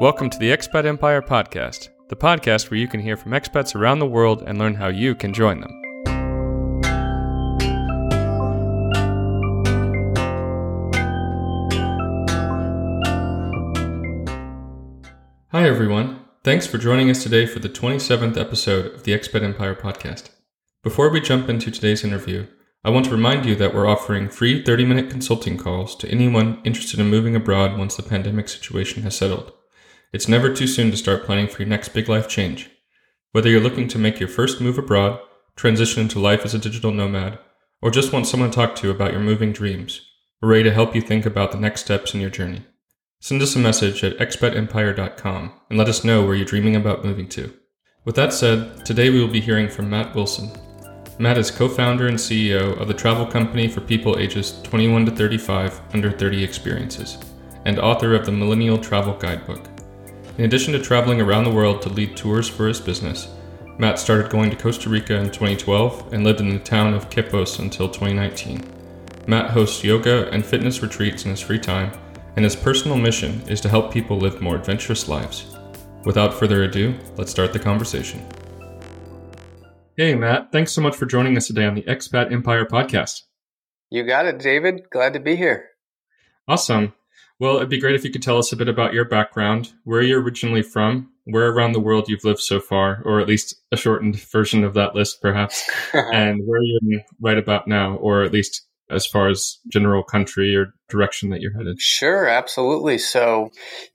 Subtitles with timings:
[0.00, 3.98] Welcome to the Expat Empire Podcast, the podcast where you can hear from expats around
[3.98, 5.72] the world and learn how you can join them.
[15.50, 16.20] Hi, everyone.
[16.44, 20.30] Thanks for joining us today for the 27th episode of the Expat Empire Podcast.
[20.84, 22.46] Before we jump into today's interview,
[22.84, 26.60] I want to remind you that we're offering free 30 minute consulting calls to anyone
[26.62, 29.54] interested in moving abroad once the pandemic situation has settled.
[30.10, 32.70] It's never too soon to start planning for your next big life change.
[33.32, 35.20] Whether you're looking to make your first move abroad,
[35.54, 37.38] transition into life as a digital nomad,
[37.82, 40.00] or just want someone to talk to about your moving dreams,
[40.40, 42.64] we're ready to help you think about the next steps in your journey.
[43.20, 47.28] Send us a message at expatempire.com and let us know where you're dreaming about moving
[47.28, 47.52] to.
[48.06, 50.50] With that said, today we will be hearing from Matt Wilson.
[51.18, 55.10] Matt is co founder and CEO of the travel company for people ages 21 to
[55.10, 57.18] 35 under 30 experiences,
[57.66, 59.77] and author of the Millennial Travel Guidebook.
[60.38, 63.28] In addition to traveling around the world to lead tours for his business,
[63.76, 67.58] Matt started going to Costa Rica in 2012 and lived in the town of Quepos
[67.58, 68.62] until 2019.
[69.26, 71.90] Matt hosts yoga and fitness retreats in his free time,
[72.36, 75.56] and his personal mission is to help people live more adventurous lives.
[76.04, 78.24] Without further ado, let's start the conversation.
[79.96, 83.22] Hey, Matt, thanks so much for joining us today on the Expat Empire podcast.
[83.90, 84.82] You got it, David.
[84.90, 85.70] Glad to be here.
[86.46, 86.94] Awesome.
[87.40, 90.02] Well, it'd be great if you could tell us a bit about your background, where
[90.02, 93.76] you're originally from, where around the world you've lived so far, or at least a
[93.76, 98.66] shortened version of that list, perhaps, and where you're right about now, or at least
[98.90, 101.80] as far as general country or direction that you're headed.
[101.80, 102.98] Sure, absolutely.
[102.98, 103.52] So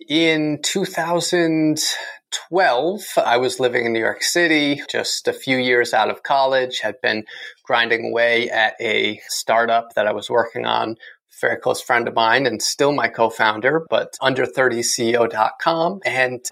[0.07, 6.23] in 2012, I was living in New York City, just a few years out of
[6.23, 7.25] college, had been
[7.63, 10.95] grinding away at a startup that I was working on
[11.41, 15.99] very close friend of mine and still my co-founder, but under30ceo.com.
[16.05, 16.45] And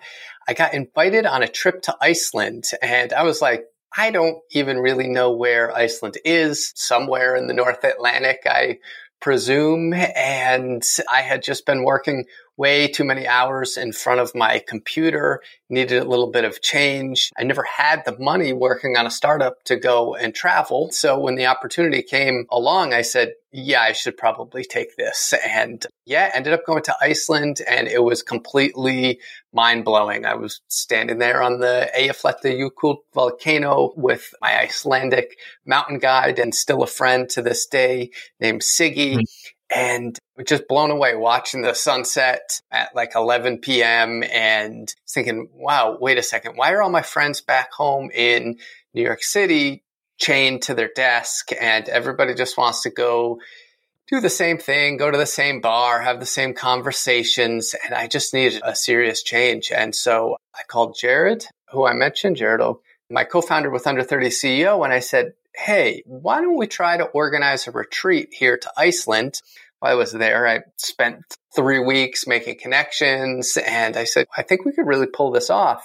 [0.48, 3.66] I got invited on a trip to Iceland and I was like,
[3.96, 8.80] I don't even really know where Iceland is, somewhere in the North Atlantic, I
[9.20, 9.94] presume.
[9.94, 12.26] And I had just been working
[12.62, 17.32] way too many hours in front of my computer, needed a little bit of change.
[17.36, 20.92] I never had the money working on a startup to go and travel.
[20.92, 25.34] So when the opportunity came along, I said, yeah, I should probably take this.
[25.44, 29.20] And yeah, ended up going to Iceland and it was completely
[29.52, 30.26] mind blowing.
[30.26, 36.84] I was standing there on the Eyjafjallajökull volcano with my Icelandic mountain guide and still
[36.84, 39.16] a friend to this day named Siggy.
[39.16, 39.22] Hmm.
[39.74, 44.24] And just blown away watching the sunset at like 11 p.m.
[44.24, 46.58] and thinking, wow, wait a second.
[46.58, 48.58] Why are all my friends back home in
[48.94, 49.84] New York City
[50.18, 53.40] chained to their desk and everybody just wants to go
[54.12, 57.74] do the same thing, go to the same bar, have the same conversations.
[57.86, 59.72] And I just needed a serious change.
[59.74, 62.62] And so I called Jared, who I mentioned, Jared,
[63.10, 67.06] my co-founder with Under 30 CEO, and I said, hey, why don't we try to
[67.06, 69.42] organize a retreat here to Iceland?
[69.82, 71.24] While I was there, I spent
[71.56, 75.84] three weeks making connections and I said, I think we could really pull this off.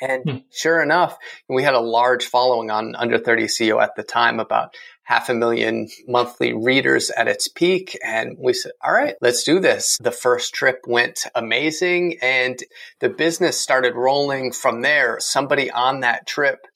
[0.00, 0.36] And hmm.
[0.50, 1.16] sure enough,
[1.48, 5.34] we had a large following on Under 30 CEO at the time, about half a
[5.34, 7.96] million monthly readers at its peak.
[8.04, 9.98] And we said, all right, let's do this.
[10.02, 12.58] The first trip went amazing and
[12.98, 15.18] the business started rolling from there.
[15.20, 16.66] Somebody on that trip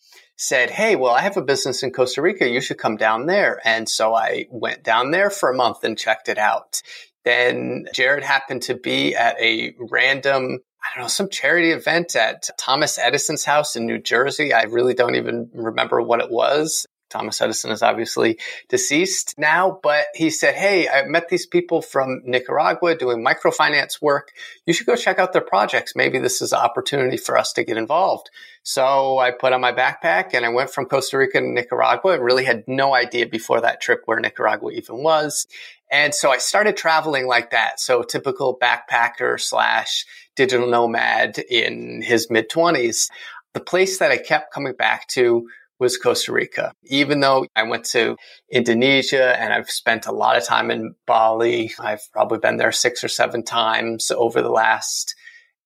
[0.42, 2.48] said, Hey, well, I have a business in Costa Rica.
[2.48, 3.60] You should come down there.
[3.64, 6.82] And so I went down there for a month and checked it out.
[7.24, 12.50] Then Jared happened to be at a random I don't know, some charity event at
[12.58, 14.52] Thomas Edison's house in New Jersey.
[14.52, 16.86] I really don't even remember what it was.
[17.12, 22.22] Thomas Edison is obviously deceased now, but he said, Hey, I met these people from
[22.24, 24.32] Nicaragua doing microfinance work.
[24.66, 25.94] You should go check out their projects.
[25.94, 28.30] Maybe this is an opportunity for us to get involved.
[28.62, 32.12] So I put on my backpack and I went from Costa Rica to Nicaragua.
[32.12, 35.46] I really had no idea before that trip where Nicaragua even was.
[35.90, 37.78] And so I started traveling like that.
[37.78, 40.06] So typical backpacker slash
[40.36, 43.10] digital nomad in his mid twenties.
[43.52, 45.48] The place that I kept coming back to
[45.82, 46.72] was Costa Rica.
[46.84, 48.16] Even though I went to
[48.50, 53.02] Indonesia and I've spent a lot of time in Bali, I've probably been there six
[53.02, 55.14] or seven times over the last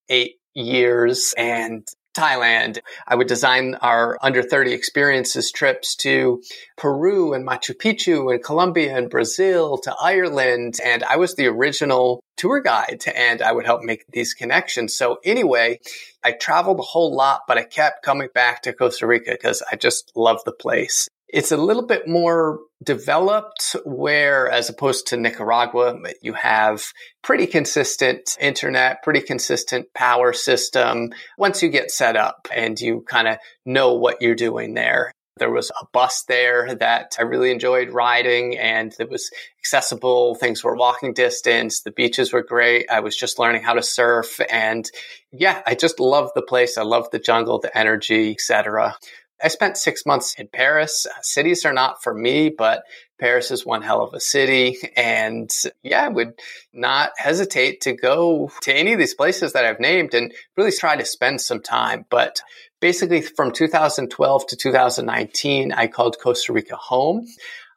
[0.08, 1.34] eight years.
[1.36, 1.86] And
[2.16, 2.78] Thailand.
[3.06, 6.42] I would design our under 30 experiences trips to
[6.76, 10.78] Peru and Machu Picchu and Colombia and Brazil to Ireland.
[10.84, 14.94] And I was the original tour guide and I would help make these connections.
[14.94, 15.80] So anyway,
[16.24, 19.76] I traveled a whole lot, but I kept coming back to Costa Rica because I
[19.76, 21.08] just love the place.
[21.28, 26.84] It's a little bit more developed where as opposed to Nicaragua, you have
[27.22, 33.28] pretty consistent internet, pretty consistent power system once you get set up and you kind
[33.28, 35.12] of know what you're doing there.
[35.38, 39.30] There was a bus there that I really enjoyed riding and it was
[39.60, 40.34] accessible.
[40.34, 41.82] Things were walking distance.
[41.82, 42.90] The beaches were great.
[42.90, 44.40] I was just learning how to surf.
[44.50, 44.90] And
[45.32, 46.78] yeah, I just love the place.
[46.78, 48.96] I love the jungle, the energy, etc.
[49.42, 51.06] I spent six months in Paris.
[51.22, 52.84] Cities are not for me, but
[53.18, 54.78] Paris is one hell of a city.
[54.96, 55.50] And
[55.82, 56.34] yeah, I would
[56.72, 60.96] not hesitate to go to any of these places that I've named and really try
[60.96, 62.06] to spend some time.
[62.10, 62.40] But
[62.80, 67.26] basically from 2012 to 2019, I called Costa Rica home.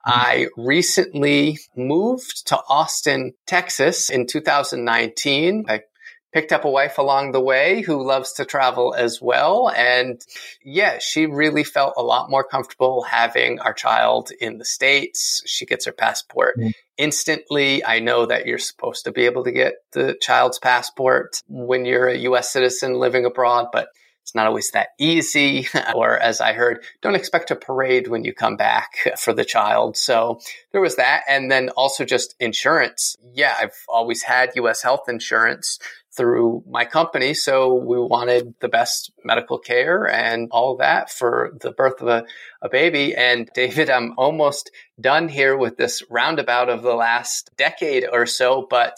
[0.07, 0.11] Mm-hmm.
[0.19, 5.65] I recently moved to Austin, Texas in 2019.
[5.67, 5.81] I
[6.31, 9.69] picked up a wife along the way who loves to travel as well.
[9.69, 10.21] And
[10.63, 15.41] yeah, she really felt a lot more comfortable having our child in the States.
[15.45, 16.73] She gets her passport mm.
[16.97, 17.83] instantly.
[17.83, 22.07] I know that you're supposed to be able to get the child's passport when you're
[22.07, 23.89] a US citizen living abroad, but
[24.29, 25.67] it's not always that easy.
[25.95, 29.97] or as I heard, don't expect a parade when you come back for the child.
[29.97, 30.39] So
[30.71, 31.23] there was that.
[31.27, 33.15] And then also just insurance.
[33.33, 35.79] Yeah, I've always had US health insurance
[36.19, 37.33] through my company.
[37.33, 42.25] So we wanted the best medical care and all that for the birth of a,
[42.61, 43.15] a baby.
[43.15, 44.69] And David, I'm almost
[44.99, 48.97] done here with this roundabout of the last decade or so, but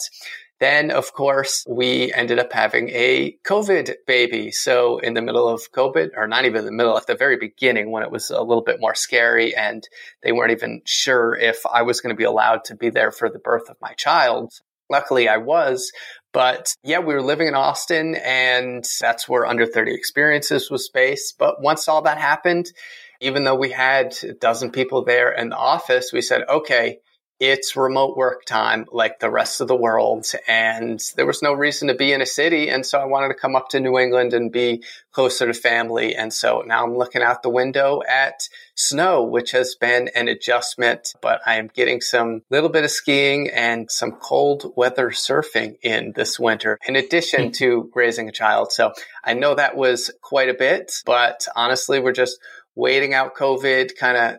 [0.58, 4.50] then, of course, we ended up having a COVID baby.
[4.50, 7.92] So in the middle of COVID, or not even the middle, at the very beginning
[7.92, 9.88] when it was a little bit more scary and
[10.24, 13.28] they weren't even sure if I was going to be allowed to be there for
[13.30, 14.54] the birth of my child.
[14.90, 15.90] Luckily, I was,
[16.32, 21.36] but yeah, we were living in Austin and that's where Under 30 Experiences was based.
[21.38, 22.72] But once all that happened,
[23.20, 26.98] even though we had a dozen people there in the office, we said, okay,
[27.40, 30.26] it's remote work time like the rest of the world.
[30.46, 32.68] And there was no reason to be in a city.
[32.68, 36.14] And so I wanted to come up to New England and be closer to family.
[36.14, 41.14] And so now I'm looking out the window at snow, which has been an adjustment,
[41.20, 46.12] but I am getting some little bit of skiing and some cold weather surfing in
[46.14, 47.50] this winter, in addition hmm.
[47.52, 48.72] to raising a child.
[48.72, 48.92] So
[49.24, 52.38] I know that was quite a bit, but honestly, we're just
[52.74, 54.36] waiting out COVID, kind of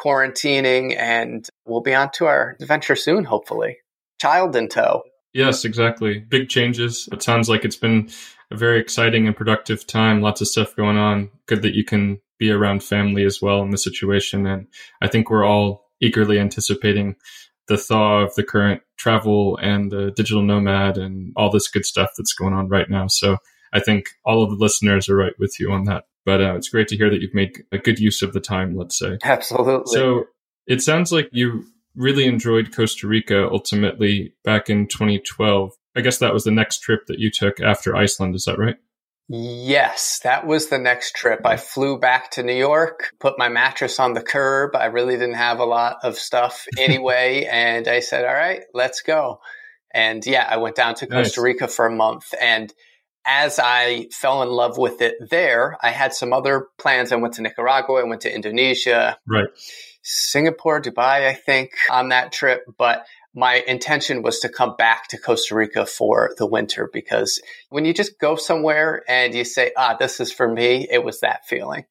[0.00, 3.78] quarantining, and we'll be on to our adventure soon, hopefully.
[4.20, 5.02] Child in tow.
[5.32, 6.18] Yes, exactly.
[6.18, 7.08] Big changes.
[7.12, 8.10] It sounds like it's been
[8.50, 10.20] a very exciting and productive time.
[10.20, 11.30] Lots of stuff going on.
[11.46, 14.46] Good that you can be around family as well in the situation.
[14.46, 14.66] And
[15.00, 17.16] I think we're all eagerly anticipating
[17.68, 22.10] the thaw of the current travel and the digital nomad and all this good stuff
[22.16, 23.06] that's going on right now.
[23.06, 23.36] So
[23.72, 26.04] I think all of the listeners are right with you on that.
[26.24, 28.76] But uh, it's great to hear that you've made a good use of the time,
[28.76, 29.18] let's say.
[29.22, 29.92] Absolutely.
[29.94, 30.24] So
[30.66, 31.64] it sounds like you
[31.94, 35.72] really enjoyed Costa Rica ultimately back in 2012.
[35.96, 38.34] I guess that was the next trip that you took after Iceland.
[38.34, 38.76] Is that right?
[39.32, 41.46] Yes, that was the next trip.
[41.46, 44.74] I flew back to New York, put my mattress on the curb.
[44.74, 47.46] I really didn't have a lot of stuff anyway.
[47.48, 49.40] and I said, all right, let's go.
[49.94, 51.44] And yeah, I went down to Costa nice.
[51.44, 52.72] Rica for a month and
[53.26, 57.12] as I fell in love with it there, I had some other plans.
[57.12, 59.48] I went to Nicaragua, I went to Indonesia, right,
[60.02, 62.64] Singapore, Dubai, I think, on that trip.
[62.78, 67.84] But my intention was to come back to Costa Rica for the winter because when
[67.84, 71.46] you just go somewhere and you say, ah, this is for me, it was that
[71.46, 71.84] feeling.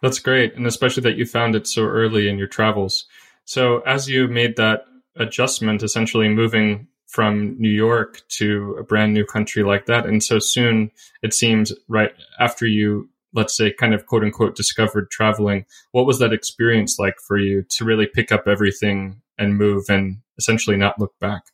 [0.00, 0.54] That's great.
[0.54, 3.06] And especially that you found it so early in your travels.
[3.44, 4.84] So as you made that
[5.16, 10.04] adjustment, essentially moving from New York to a brand new country like that.
[10.04, 10.90] And so soon
[11.22, 15.64] it seems right after you, let's say, kind of quote unquote discovered traveling.
[15.92, 20.22] What was that experience like for you to really pick up everything and move and
[20.38, 21.44] essentially not look back?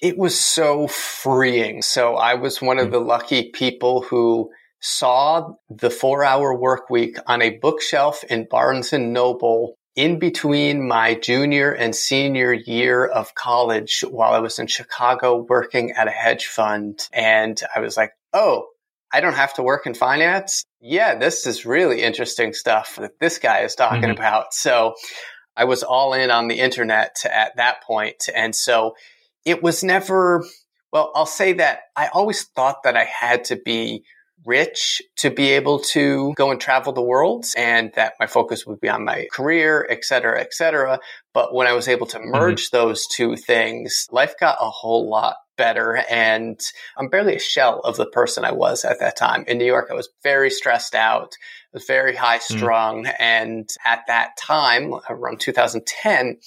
[0.00, 1.80] It was so freeing.
[1.80, 2.92] So I was one of mm.
[2.92, 4.50] the lucky people who
[4.80, 10.86] saw the four hour work week on a bookshelf in Barnes and Noble in between
[10.86, 16.12] my junior and senior year of college while I was in Chicago working at a
[16.12, 17.00] hedge fund.
[17.12, 18.68] And I was like, oh,
[19.12, 20.64] I don't have to work in finance.
[20.80, 24.12] Yeah, this is really interesting stuff that this guy is talking mm-hmm.
[24.12, 24.54] about.
[24.54, 24.94] So
[25.56, 28.28] I was all in on the internet at that point.
[28.32, 28.94] And so
[29.44, 30.44] it was never,
[30.92, 34.04] well, I'll say that I always thought that I had to be
[34.44, 38.80] rich to be able to go and travel the world and that my focus would
[38.80, 40.98] be on my career, et cetera, et cetera.
[41.34, 42.30] But when I was able to mm-hmm.
[42.30, 42.76] merge mm-hmm.
[42.76, 46.02] those two things, life got a whole lot better.
[46.08, 46.58] And
[46.96, 49.44] I'm barely a shell of the person I was at that time.
[49.46, 51.34] In New York, I was very stressed out,
[51.72, 52.56] was very high hmm.
[52.56, 53.04] strung.
[53.04, 53.14] Mm.
[53.18, 56.38] And at that time, around 2010,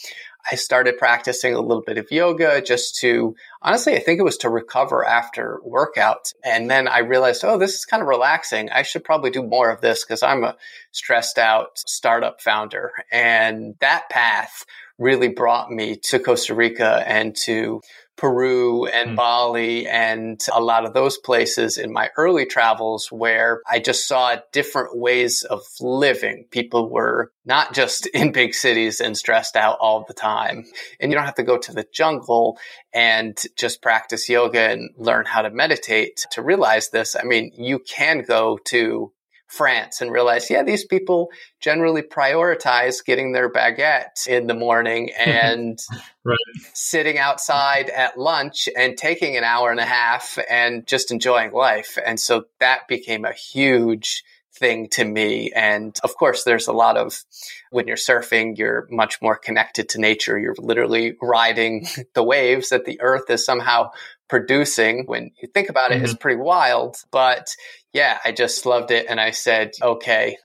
[0.49, 4.37] I started practicing a little bit of yoga just to, honestly, I think it was
[4.37, 6.31] to recover after workout.
[6.43, 8.69] And then I realized, oh, this is kind of relaxing.
[8.69, 10.57] I should probably do more of this because I'm a
[10.91, 12.91] stressed out startup founder.
[13.11, 14.65] And that path
[14.97, 17.81] really brought me to Costa Rica and to
[18.21, 19.15] Peru and mm.
[19.15, 24.35] Bali and a lot of those places in my early travels where I just saw
[24.51, 26.45] different ways of living.
[26.51, 30.65] People were not just in big cities and stressed out all the time.
[30.99, 32.59] And you don't have to go to the jungle
[32.93, 37.15] and just practice yoga and learn how to meditate to realize this.
[37.15, 39.11] I mean, you can go to
[39.51, 41.29] France and realize, yeah, these people
[41.59, 45.77] generally prioritize getting their baguette in the morning and
[46.23, 46.37] right.
[46.73, 51.97] sitting outside at lunch and taking an hour and a half and just enjoying life.
[52.03, 55.51] And so that became a huge thing to me.
[55.53, 57.23] And of course, there's a lot of
[57.71, 60.37] when you're surfing, you're much more connected to nature.
[60.37, 63.91] You're literally riding the waves that the earth is somehow
[64.31, 65.03] producing.
[65.05, 66.05] When you think about it, mm-hmm.
[66.05, 66.95] it's pretty wild.
[67.11, 67.53] But
[67.93, 69.05] yeah, I just loved it.
[69.07, 70.37] And I said, okay,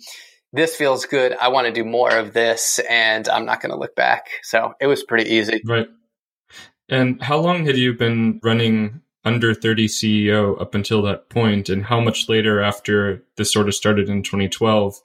[0.53, 1.35] this feels good.
[1.41, 4.27] I want to do more of this and I'm not going to look back.
[4.43, 5.63] So it was pretty easy.
[5.65, 5.87] Right.
[6.89, 11.85] And how long had you been running under 30 CEO up until that point, and
[11.85, 15.01] how much later after this sort of started in 2012,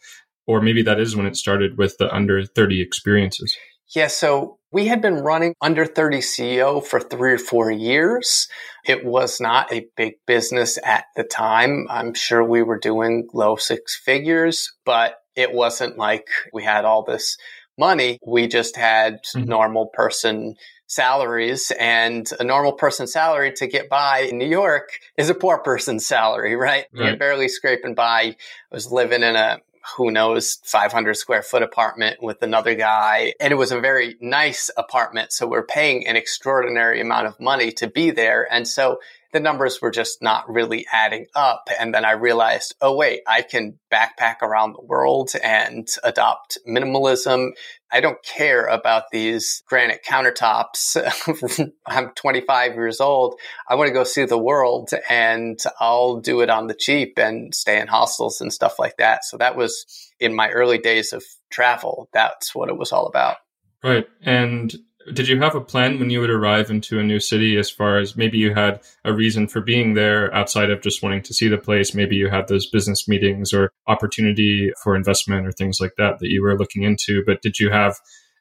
[0.46, 3.58] or maybe that is when it started with the under 30 experiences?
[3.96, 8.48] Yeah, so we had been running under 30 CEO for three or four years.
[8.86, 11.88] It was not a big business at the time.
[11.90, 17.04] I'm sure we were doing low six figures, but it wasn't like we had all
[17.04, 17.38] this
[17.78, 18.20] money.
[18.26, 19.48] We just had mm-hmm.
[19.48, 20.56] normal person
[20.88, 25.58] salaries and a normal person's salary to get by in New York is a poor
[25.60, 26.86] person's salary, right?
[26.94, 27.08] right.
[27.08, 28.22] You're barely scraping by.
[28.22, 28.36] I
[28.72, 29.60] was living in a
[29.98, 33.34] who knows 500 square foot apartment with another guy.
[33.40, 35.32] And it was a very nice apartment.
[35.32, 38.48] So we're paying an extraordinary amount of money to be there.
[38.52, 39.00] And so
[39.32, 41.70] the numbers were just not really adding up.
[41.80, 47.52] And then I realized, oh, wait, I can backpack around the world and adopt minimalism.
[47.92, 51.72] I don't care about these granite countertops.
[51.88, 53.40] I'm 25 years old.
[53.68, 57.54] I want to go see the world and I'll do it on the cheap and
[57.56, 59.24] stay in hostels and stuff like that.
[59.24, 59.86] So that was
[60.20, 62.10] in my early days of travel.
[62.14, 63.38] That's what it was all about.
[63.84, 64.08] Right.
[64.22, 64.74] And
[65.14, 68.00] did you have a plan when you would arrive into a new city as far
[68.00, 71.48] as maybe you had a reason for being there outside of just wanting to see
[71.48, 71.94] the place?
[71.94, 76.30] Maybe you had those business meetings or opportunity for investment or things like that that
[76.30, 77.24] you were looking into.
[77.26, 77.98] But did you have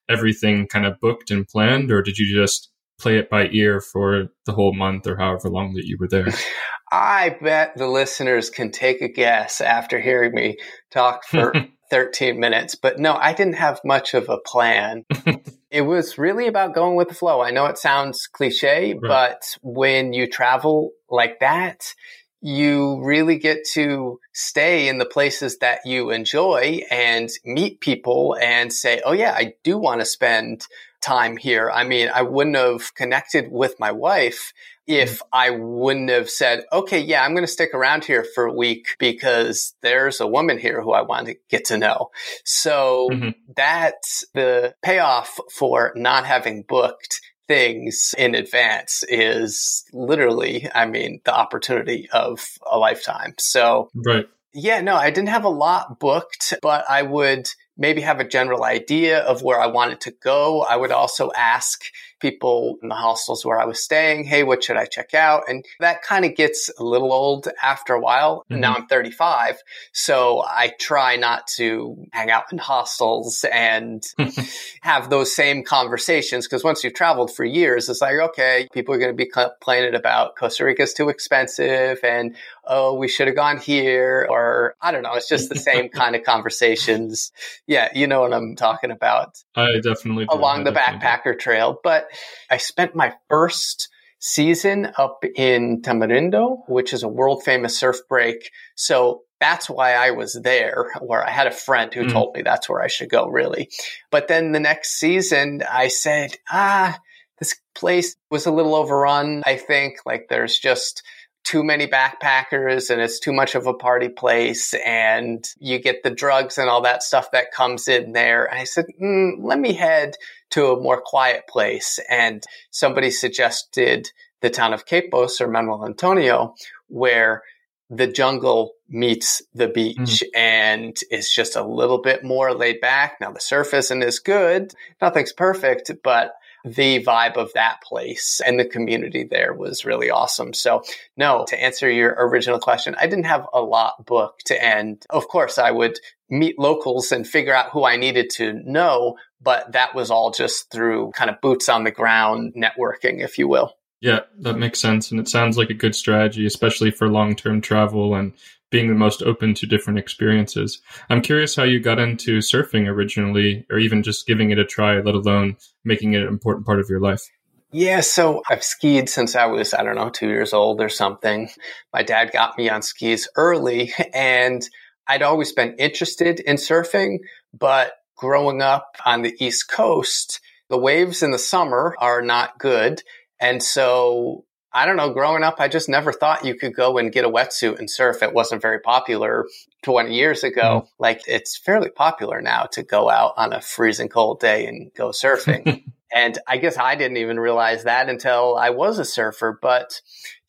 [0.09, 4.27] everything kind of booked and planned, or did you just play it by ear for
[4.45, 6.29] the whole month or however long that you were there?
[6.93, 10.57] I bet the listeners can take a guess after hearing me
[10.91, 11.53] talk for
[11.91, 12.75] 13 minutes.
[12.75, 15.05] But no, I didn't have much of a plan.
[15.71, 17.41] it was really about going with the flow.
[17.41, 19.01] I know it sounds cliche, right.
[19.01, 21.95] but when you travel like that,
[22.43, 28.73] you really get to stay in the places that you enjoy and meet people and
[28.73, 30.67] say, Oh yeah, I do want to spend
[31.01, 31.71] time here.
[31.71, 34.53] I mean, I wouldn't have connected with my wife
[34.87, 35.29] if mm-hmm.
[35.33, 38.97] I wouldn't have said, okay, yeah, I'm going to stick around here for a week
[38.99, 42.11] because there's a woman here who I want to get to know.
[42.45, 43.31] So mm-hmm.
[43.55, 51.35] that's the payoff for not having booked things in advance is literally, I mean, the
[51.35, 53.35] opportunity of a lifetime.
[53.39, 54.27] So, right.
[54.53, 57.49] Yeah, no, I didn't have a lot booked, but I would
[57.81, 60.63] maybe have a general idea of where I wanted to go.
[60.63, 61.83] I would also ask
[62.21, 65.45] people in the hostels where I was staying, hey, what should I check out?
[65.49, 68.45] And that kind of gets a little old after a while.
[68.51, 68.61] Mm-hmm.
[68.61, 74.05] Now I'm 35, so I try not to hang out in hostels and
[74.83, 78.99] have those same conversations because once you've traveled for years, it's like, okay, people are
[78.99, 82.37] going to be complaining about Costa Rica's too expensive and
[82.71, 85.15] oh, we should have gone here, or I don't know.
[85.15, 87.33] It's just the same kind of conversations.
[87.67, 89.37] Yeah, you know what I'm talking about.
[89.57, 90.37] I definitely do.
[90.37, 91.39] along I the backpacker do.
[91.39, 91.79] trail.
[91.83, 92.09] But
[92.49, 93.89] I spent my first
[94.21, 98.51] season up in Tamarindo, which is a world famous surf break.
[98.77, 102.13] So that's why I was there, where I had a friend who mm.
[102.13, 103.69] told me that's where I should go, really.
[104.11, 106.99] But then the next season, I said, ah,
[107.41, 109.43] this place was a little overrun.
[109.45, 111.03] I think like there's just
[111.51, 116.11] too many backpackers and it's too much of a party place and you get the
[116.11, 118.45] drugs and all that stuff that comes in there.
[118.45, 120.15] And I said, mm, let me head
[120.51, 121.99] to a more quiet place.
[122.09, 126.55] And somebody suggested the town of Quepos or Manuel Antonio,
[126.87, 127.43] where
[127.89, 130.27] the jungle meets the beach mm.
[130.35, 133.19] and it's just a little bit more laid back.
[133.21, 134.75] Now the surf isn't as good.
[135.01, 140.53] Nothing's perfect, but the vibe of that place and the community there was really awesome.
[140.53, 140.83] So,
[141.17, 144.51] no, to answer your original question, I didn't have a lot booked.
[144.51, 149.17] And of course, I would meet locals and figure out who I needed to know.
[149.41, 153.49] But that was all just through kind of boots on the ground networking, if you
[153.49, 153.75] will.
[154.01, 155.11] Yeah, that makes sense.
[155.11, 158.33] And it sounds like a good strategy, especially for long term travel and
[158.71, 160.81] being the most open to different experiences.
[161.11, 165.01] I'm curious how you got into surfing originally, or even just giving it a try,
[165.01, 167.29] let alone making it an important part of your life.
[167.73, 171.51] Yeah, so I've skied since I was, I don't know, two years old or something.
[171.93, 174.63] My dad got me on skis early, and
[175.07, 177.19] I'd always been interested in surfing,
[177.53, 183.03] but growing up on the East Coast, the waves in the summer are not good.
[183.41, 187.13] And so I don't know, growing up, I just never thought you could go and
[187.13, 188.23] get a wetsuit and surf.
[188.23, 189.47] It wasn't very popular
[189.83, 190.83] 20 years ago.
[190.85, 190.89] Mm.
[190.99, 195.09] Like it's fairly popular now to go out on a freezing cold day and go
[195.09, 195.85] surfing.
[196.15, 199.59] and I guess I didn't even realize that until I was a surfer.
[199.61, 200.01] But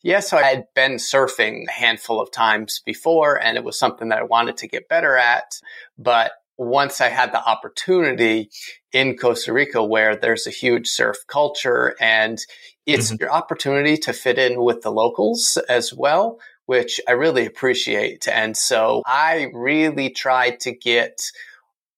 [0.02, 3.76] yes, yeah, so I had been surfing a handful of times before and it was
[3.76, 5.58] something that I wanted to get better at.
[5.98, 8.50] But once I had the opportunity
[8.92, 12.38] in Costa Rica where there's a huge surf culture and
[12.86, 13.22] it's mm-hmm.
[13.22, 18.28] your opportunity to fit in with the locals as well, which I really appreciate.
[18.28, 21.20] And so I really tried to get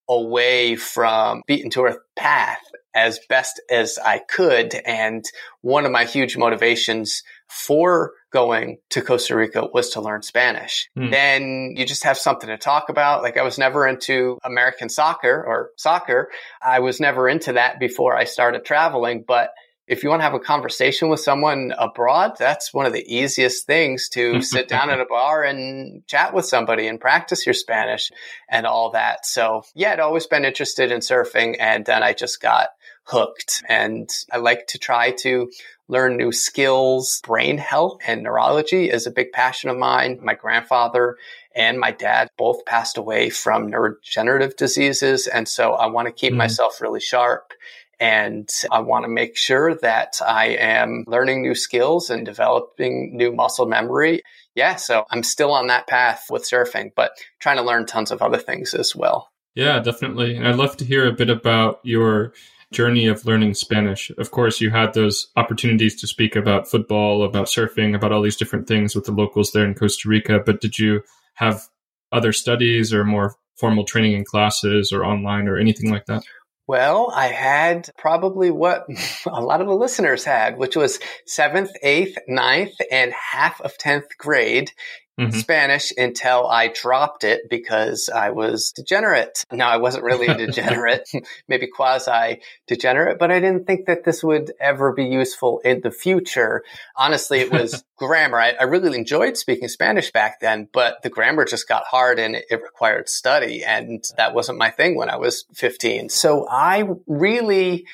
[0.08, 2.60] away from beaten to earth path
[2.94, 4.74] as best as I could.
[4.74, 5.24] And
[5.62, 10.88] one of my huge motivations for going to Costa Rica was to learn Spanish.
[10.96, 11.10] Mm.
[11.10, 13.22] Then you just have something to talk about.
[13.22, 16.30] Like I was never into American soccer or soccer.
[16.62, 19.50] I was never into that before I started traveling, but
[19.86, 23.66] if you want to have a conversation with someone abroad, that's one of the easiest
[23.66, 28.10] things to sit down at a bar and chat with somebody and practice your Spanish
[28.48, 29.26] and all that.
[29.26, 32.68] So yeah, I'd always been interested in surfing and then I just got
[33.06, 35.50] hooked and I like to try to
[35.88, 37.20] learn new skills.
[37.22, 40.18] Brain health and neurology is a big passion of mine.
[40.23, 41.18] My grandfather
[41.54, 45.26] and my dad both passed away from neurodegenerative diseases.
[45.26, 46.38] And so I want to keep mm-hmm.
[46.38, 47.52] myself really sharp
[48.00, 53.33] and I want to make sure that I am learning new skills and developing new
[53.33, 54.23] muscle memory.
[54.54, 58.23] Yeah, so I'm still on that path with surfing, but trying to learn tons of
[58.23, 59.28] other things as well.
[59.54, 60.37] Yeah, definitely.
[60.37, 62.33] And I'd love to hear a bit about your
[62.73, 64.11] journey of learning Spanish.
[64.19, 68.37] Of course, you had those opportunities to speak about football, about surfing, about all these
[68.37, 71.02] different things with the locals there in Costa Rica, but did you
[71.35, 71.63] have
[72.11, 76.25] other studies or more formal training in classes or online or anything like that?
[76.66, 78.86] Well, I had probably what
[79.26, 84.16] a lot of the listeners had, which was seventh, eighth, ninth, and half of 10th
[84.18, 84.70] grade
[85.18, 85.38] mm-hmm.
[85.38, 89.44] Spanish until I dropped it because I was degenerate.
[89.52, 91.08] Now, I wasn't really a degenerate,
[91.48, 95.90] maybe quasi degenerate, but I didn't think that this would ever be useful in the
[95.90, 96.64] future.
[96.96, 98.40] Honestly, it was grammar.
[98.40, 102.34] I, I, really enjoyed speaking Spanish back then, but the grammar just got hard and
[102.34, 103.64] it, it required study.
[103.64, 106.08] And that wasn't my thing when I was 15.
[106.08, 107.86] So I really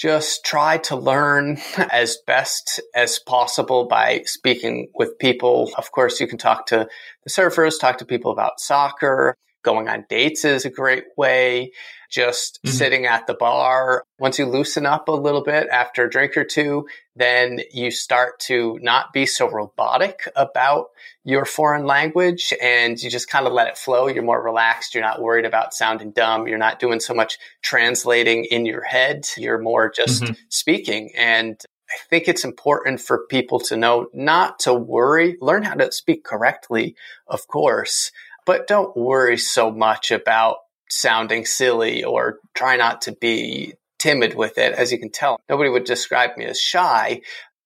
[0.00, 1.58] just try to learn
[1.92, 5.70] as best as possible by speaking with people.
[5.76, 6.88] Of course, you can talk to
[7.24, 9.36] the surfers, talk to people about soccer.
[9.62, 11.72] Going on dates is a great way
[12.10, 12.76] just mm-hmm.
[12.76, 14.04] sitting at the bar.
[14.18, 18.38] Once you loosen up a little bit after a drink or two, then you start
[18.40, 20.86] to not be so robotic about
[21.24, 24.08] your foreign language and you just kind of let it flow.
[24.08, 24.94] You're more relaxed.
[24.94, 26.48] You're not worried about sounding dumb.
[26.48, 29.26] You're not doing so much translating in your head.
[29.36, 30.34] You're more just mm-hmm.
[30.48, 31.12] speaking.
[31.16, 35.90] And I think it's important for people to know not to worry, learn how to
[35.90, 36.94] speak correctly,
[37.26, 38.12] of course,
[38.46, 40.58] but don't worry so much about
[40.90, 44.72] sounding silly or try not to be timid with it.
[44.72, 47.20] As you can tell, nobody would describe me as shy.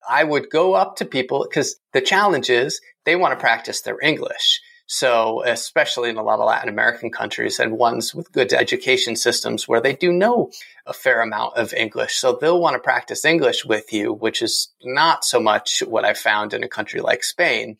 [0.08, 3.98] I would go up to people because the challenge is they want to practice their
[4.00, 4.60] English.
[4.86, 9.66] So, especially in a lot of Latin American countries and ones with good education systems
[9.66, 10.50] where they do know
[10.84, 12.16] a fair amount of English.
[12.16, 16.12] So they'll want to practice English with you, which is not so much what I
[16.12, 17.78] found in a country like Spain.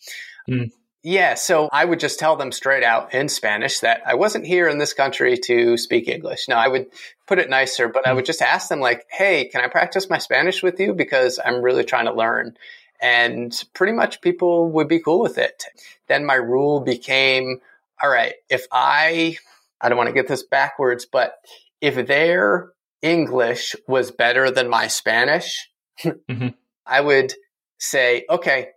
[0.48, 0.70] Mm.
[1.06, 4.68] Yeah, so I would just tell them straight out in Spanish that I wasn't here
[4.68, 6.48] in this country to speak English.
[6.48, 6.86] No, I would
[7.26, 10.16] put it nicer, but I would just ask them like, "Hey, can I practice my
[10.16, 12.56] Spanish with you because I'm really trying to learn?"
[13.02, 15.64] And pretty much people would be cool with it.
[16.06, 17.60] Then my rule became,
[18.02, 19.36] all right, if I
[19.82, 21.36] I don't want to get this backwards, but
[21.82, 25.68] if their English was better than my Spanish,
[26.02, 26.48] mm-hmm.
[26.86, 27.34] I would
[27.76, 28.70] say, okay,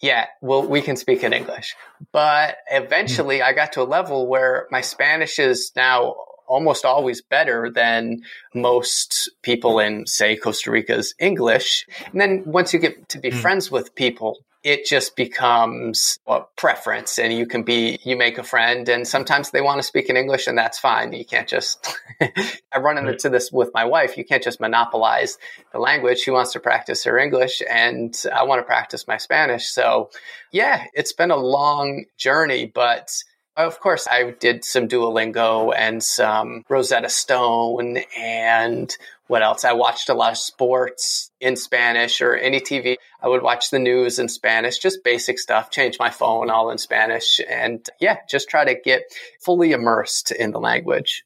[0.00, 1.74] yeah, well, we can speak in English.
[2.12, 6.14] But eventually I got to a level where my Spanish is now
[6.46, 8.22] almost always better than
[8.54, 11.86] most people in, say, Costa Rica's English.
[12.12, 13.34] And then once you get to be mm.
[13.34, 18.42] friends with people, it just becomes a preference and you can be you make a
[18.42, 21.12] friend and sometimes they want to speak in english and that's fine.
[21.12, 25.38] You can't just i run into this with my wife you can't just monopolize
[25.72, 26.18] the language.
[26.18, 29.68] She wants to practice her english and i want to practice my spanish.
[29.68, 30.10] So
[30.52, 33.10] yeah it's been a long journey but
[33.58, 38.96] of course, I did some Duolingo and some Rosetta Stone and
[39.28, 39.64] what else?
[39.64, 42.96] I watched a lot of sports in Spanish or any TV.
[43.22, 46.78] I would watch the news in Spanish, just basic stuff, change my phone all in
[46.78, 47.40] Spanish.
[47.48, 49.02] And yeah, just try to get
[49.40, 51.24] fully immersed in the language.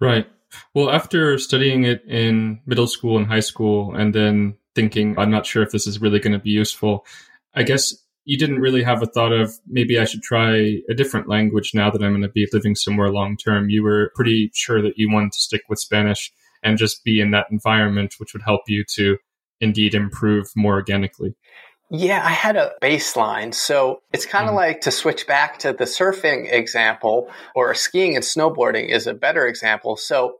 [0.00, 0.26] Right.
[0.74, 5.46] Well, after studying it in middle school and high school and then thinking, I'm not
[5.46, 7.04] sure if this is really going to be useful,
[7.54, 11.28] I guess you didn't really have a thought of maybe I should try a different
[11.28, 13.70] language now that I'm going to be living somewhere long term.
[13.70, 16.32] You were pretty sure that you wanted to stick with Spanish
[16.62, 19.16] and just be in that environment, which would help you to
[19.60, 21.34] indeed improve more organically.
[21.90, 23.52] Yeah, I had a baseline.
[23.52, 24.58] So it's kind of mm.
[24.58, 29.46] like to switch back to the surfing example or skiing and snowboarding is a better
[29.46, 29.96] example.
[29.96, 30.36] So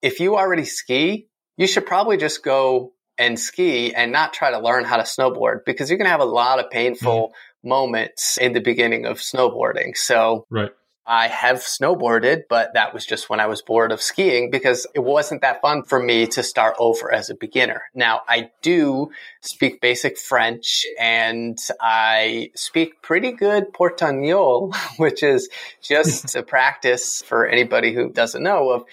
[0.00, 4.60] if you already ski, you should probably just go and ski and not try to
[4.60, 7.68] learn how to snowboard because you're going to have a lot of painful mm.
[7.68, 9.94] moments in the beginning of snowboarding.
[9.94, 10.70] So right.
[11.08, 15.00] I have snowboarded, but that was just when I was bored of skiing because it
[15.00, 17.84] wasn't that fun for me to start over as a beginner.
[17.94, 25.48] Now I do speak basic French and I speak pretty good Portuñol, which is
[25.80, 28.84] just a practice for anybody who doesn't know of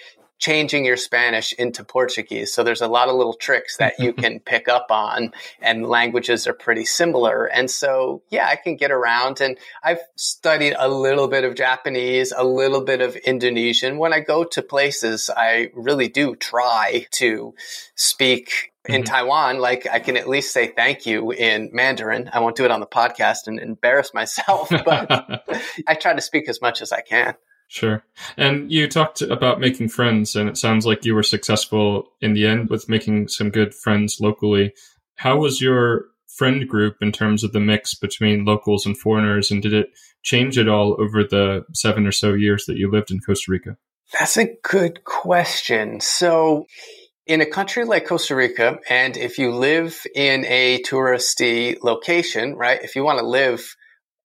[0.46, 2.54] changing your Spanish into Portuguese.
[2.54, 6.46] So there's a lot of little tricks that you can pick up on and languages
[6.46, 7.46] are pretty similar.
[7.46, 12.32] And so, yeah, I can get around and I've studied a little bit of Japanese,
[12.32, 13.98] a little bit of Indonesian.
[13.98, 17.56] When I go to places, I really do try to
[17.96, 19.14] speak in mm-hmm.
[19.16, 22.30] Taiwan, like I can at least say thank you in Mandarin.
[22.32, 25.44] I won't do it on the podcast and embarrass myself, but
[25.88, 27.34] I try to speak as much as I can.
[27.68, 28.04] Sure.
[28.38, 32.46] And you talked about making friends, and it sounds like you were successful in the
[32.46, 34.74] end with making some good friends locally.
[35.16, 39.62] How was your friend group in terms of the mix between locals and foreigners, and
[39.62, 39.88] did it
[40.22, 43.78] change at all over the seven or so years that you lived in Costa Rica?
[44.18, 46.00] That's a good question.
[46.00, 46.68] So,
[47.26, 52.82] in a country like Costa Rica, and if you live in a touristy location, right,
[52.84, 53.76] if you want to live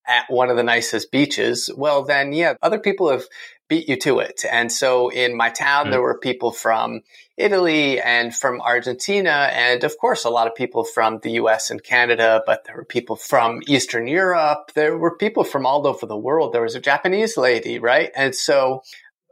[0.06, 3.24] at one of the nicest beaches, well, then yeah, other people have
[3.68, 4.44] beat you to it.
[4.50, 5.90] And so in my town, mm.
[5.90, 7.02] there were people from
[7.36, 11.82] Italy and from Argentina, and of course, a lot of people from the US and
[11.82, 14.72] Canada, but there were people from Eastern Europe.
[14.74, 16.52] There were people from all over the world.
[16.52, 18.10] There was a Japanese lady, right?
[18.14, 18.82] And so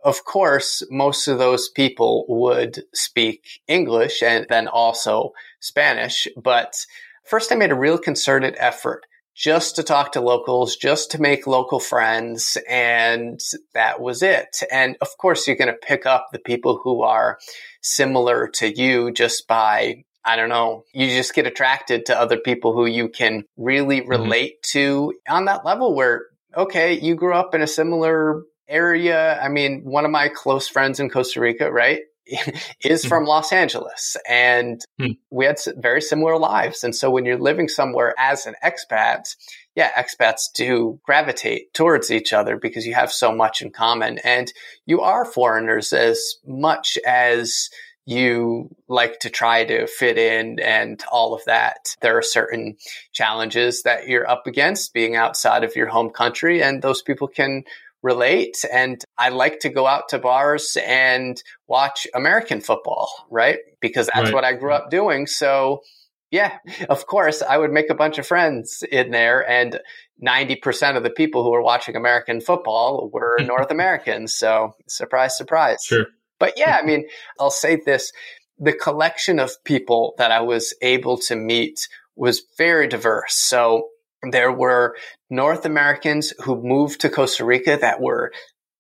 [0.05, 6.29] of course, most of those people would speak English and then also Spanish.
[6.37, 6.87] But
[7.25, 9.07] first, I made a real concerted effort
[9.39, 12.59] just to talk to locals, just to make local friends.
[12.69, 13.41] And
[13.73, 14.63] that was it.
[14.71, 17.39] And of course, you're going to pick up the people who are
[17.81, 20.85] similar to you just by I don't know.
[20.93, 24.11] You just get attracted to other people who you can really mm-hmm.
[24.11, 24.79] relate mm-hmm.
[24.79, 29.41] to on that level where, okay, you grew up in a similar area.
[29.41, 32.01] I mean, one of my close friends in Costa Rica, right?
[32.85, 33.09] is hmm.
[33.09, 35.13] from Los Angeles and hmm.
[35.31, 36.85] we had very similar lives.
[36.85, 39.35] And so when you're living somewhere as an expat,
[39.75, 44.53] yeah, expats do gravitate towards each other because you have so much in common and
[44.87, 47.71] you are foreigners as much as
[48.05, 51.95] you like to try to fit in and all of that.
[52.01, 52.77] There are certain
[53.13, 57.65] challenges that you're up against being outside of your home country and those people can
[58.09, 58.65] relate.
[58.73, 63.59] And I like to go out to bars and watch American football, right?
[63.81, 64.35] Because that's right.
[64.35, 65.27] what I grew up doing.
[65.27, 65.83] So
[66.31, 69.81] yeah, of course, I would make a bunch of friends in there and
[70.23, 74.35] 90% of the people who were watching American football were North Americans.
[74.35, 75.79] So surprise, surprise.
[75.85, 76.07] Sure.
[76.39, 77.07] But yeah, I mean,
[77.39, 78.13] I'll say this.
[78.59, 81.79] The collection of people that I was able to meet
[82.17, 83.35] was very diverse.
[83.35, 83.89] So
[84.31, 84.97] there were
[85.31, 88.33] North Americans who moved to Costa Rica that were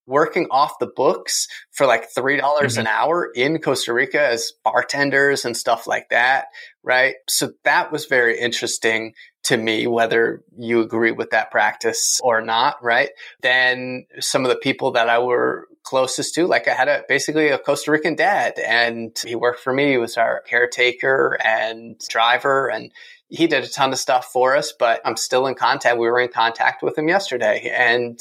[0.06, 2.80] working off the books for like $3 mm-hmm.
[2.80, 6.46] an hour in Costa Rica as bartenders and stuff like that.
[6.82, 7.16] Right.
[7.28, 9.12] So that was very interesting
[9.44, 12.82] to me, whether you agree with that practice or not.
[12.82, 13.10] Right.
[13.42, 16.46] Then some of the people that I were closest to.
[16.46, 19.92] Like I had a basically a Costa Rican dad and he worked for me.
[19.92, 22.92] He was our caretaker and driver and
[23.28, 25.98] he did a ton of stuff for us, but I'm still in contact.
[25.98, 28.20] We were in contact with him yesterday and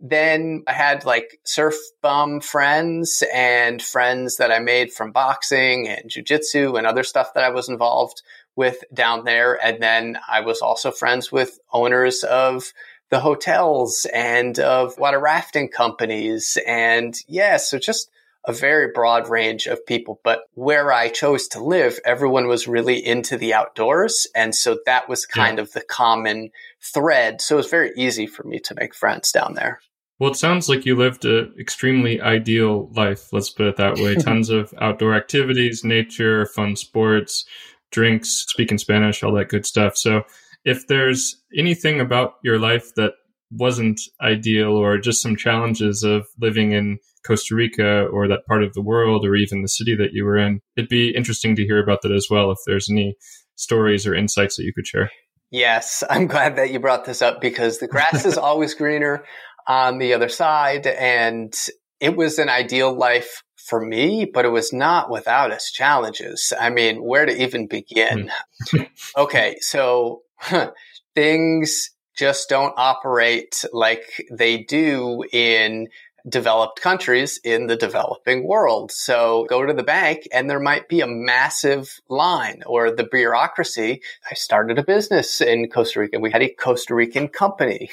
[0.00, 6.08] then I had like surf bum friends and friends that I made from boxing and
[6.08, 8.22] jujitsu and other stuff that I was involved
[8.54, 9.54] with down there.
[9.64, 12.72] And then I was also friends with owners of
[13.10, 16.56] the hotels and of water rafting companies.
[16.66, 18.10] And yeah, so just
[18.48, 20.20] a very broad range of people.
[20.24, 24.26] But where I chose to live, everyone was really into the outdoors.
[24.34, 25.62] And so that was kind yeah.
[25.62, 26.50] of the common
[26.82, 27.42] thread.
[27.42, 29.80] So it was very easy for me to make friends down there.
[30.18, 33.32] Well, it sounds like you lived an extremely ideal life.
[33.32, 34.14] Let's put it that way.
[34.16, 37.44] Tons of outdoor activities, nature, fun sports,
[37.92, 39.96] drinks, speaking Spanish, all that good stuff.
[39.96, 40.22] So,
[40.64, 43.12] if there's anything about your life that
[43.52, 48.72] wasn't ideal or just some challenges of living in Costa Rica or that part of
[48.72, 51.80] the world or even the city that you were in, it'd be interesting to hear
[51.80, 52.50] about that as well.
[52.50, 53.14] If there's any
[53.54, 55.10] stories or insights that you could share.
[55.50, 59.24] Yes, I'm glad that you brought this up because the grass is always greener
[59.66, 60.86] on the other side.
[60.86, 61.54] And
[62.00, 66.52] it was an ideal life for me, but it was not without its challenges.
[66.58, 68.30] I mean, where to even begin?
[68.70, 68.82] Hmm.
[69.16, 69.56] okay.
[69.60, 70.22] So
[71.14, 75.88] things just don't operate like they do in
[76.28, 78.92] developed countries in the developing world.
[78.92, 84.02] So go to the bank and there might be a massive line or the bureaucracy.
[84.30, 86.18] I started a business in Costa Rica.
[86.18, 87.90] We had a Costa Rican company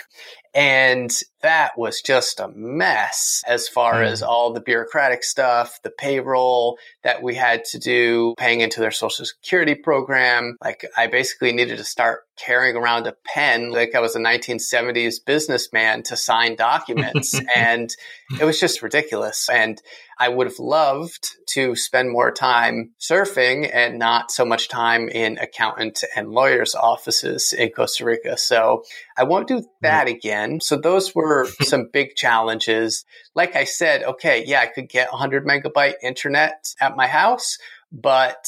[0.56, 4.06] and that was just a mess as far mm.
[4.06, 8.89] as all the bureaucratic stuff, the payroll that we had to do, paying into their
[8.89, 10.56] social security program.
[10.63, 15.15] Like I basically needed to start carrying around a pen like I was a 1970s
[15.26, 17.38] businessman to sign documents.
[17.56, 17.94] and
[18.39, 19.50] it was just ridiculous.
[19.50, 19.82] And
[20.17, 25.38] I would have loved to spend more time surfing and not so much time in
[25.38, 28.38] accountant and lawyers' offices in Costa Rica.
[28.38, 28.84] So
[29.17, 30.60] I won't do that again.
[30.62, 33.06] So those were some big challenges.
[33.36, 37.58] Like I said, okay, yeah, I could get 100 megabyte internet at my house,
[37.91, 38.45] but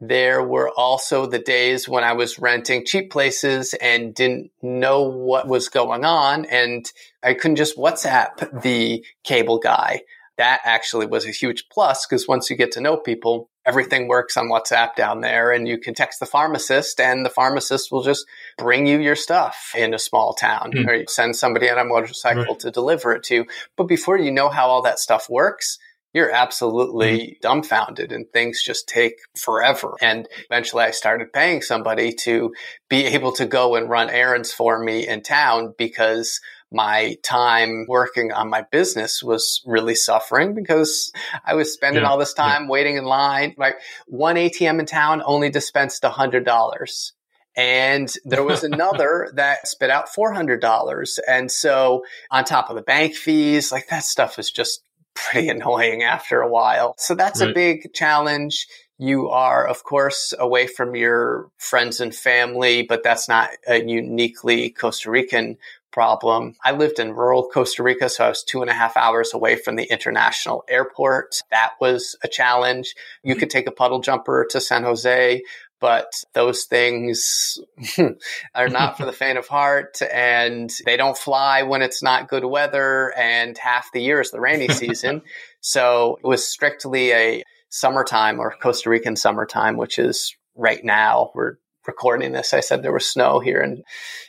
[0.00, 5.46] there were also the days when I was renting cheap places and didn't know what
[5.46, 6.44] was going on.
[6.46, 6.84] And
[7.22, 10.02] I couldn't just WhatsApp the cable guy
[10.38, 14.36] that actually was a huge plus because once you get to know people, everything works
[14.36, 18.26] on WhatsApp down there and you can text the pharmacist and the pharmacist will just
[18.58, 20.88] bring you your stuff in a small town mm.
[20.88, 22.58] or you send somebody on a motorcycle right.
[22.60, 23.44] to deliver it to you.
[23.76, 25.78] But before you know how all that stuff works,
[26.14, 29.96] you're absolutely mm dumbfounded and things just take forever.
[30.00, 32.54] And eventually I started paying somebody to
[32.88, 36.40] be able to go and run errands for me in town because
[36.72, 41.12] my time working on my business was really suffering because
[41.44, 42.68] I was spending yeah, all this time yeah.
[42.68, 43.54] waiting in line.
[43.56, 47.12] Like one ATM in town only dispensed a hundred dollars.
[47.56, 51.18] And there was another that spit out $400.
[51.28, 54.82] And so on top of the bank fees, like that stuff was just
[55.14, 56.94] pretty annoying after a while.
[56.98, 57.50] So that's right.
[57.50, 58.66] a big challenge.
[58.98, 64.70] You are, of course, away from your friends and family, but that's not a uniquely
[64.70, 65.56] Costa Rican
[65.92, 66.54] problem.
[66.64, 69.56] I lived in rural Costa Rica, so I was two and a half hours away
[69.56, 71.42] from the international airport.
[71.50, 72.94] That was a challenge.
[73.22, 75.42] You could take a puddle jumper to San Jose,
[75.80, 77.58] but those things
[78.54, 82.44] are not for the faint of heart and they don't fly when it's not good
[82.44, 85.22] weather and half the year is the rainy season.
[85.60, 91.30] so it was strictly a summertime or Costa Rican summertime, which is right now.
[91.34, 93.82] We're recording this, I said there was snow here in,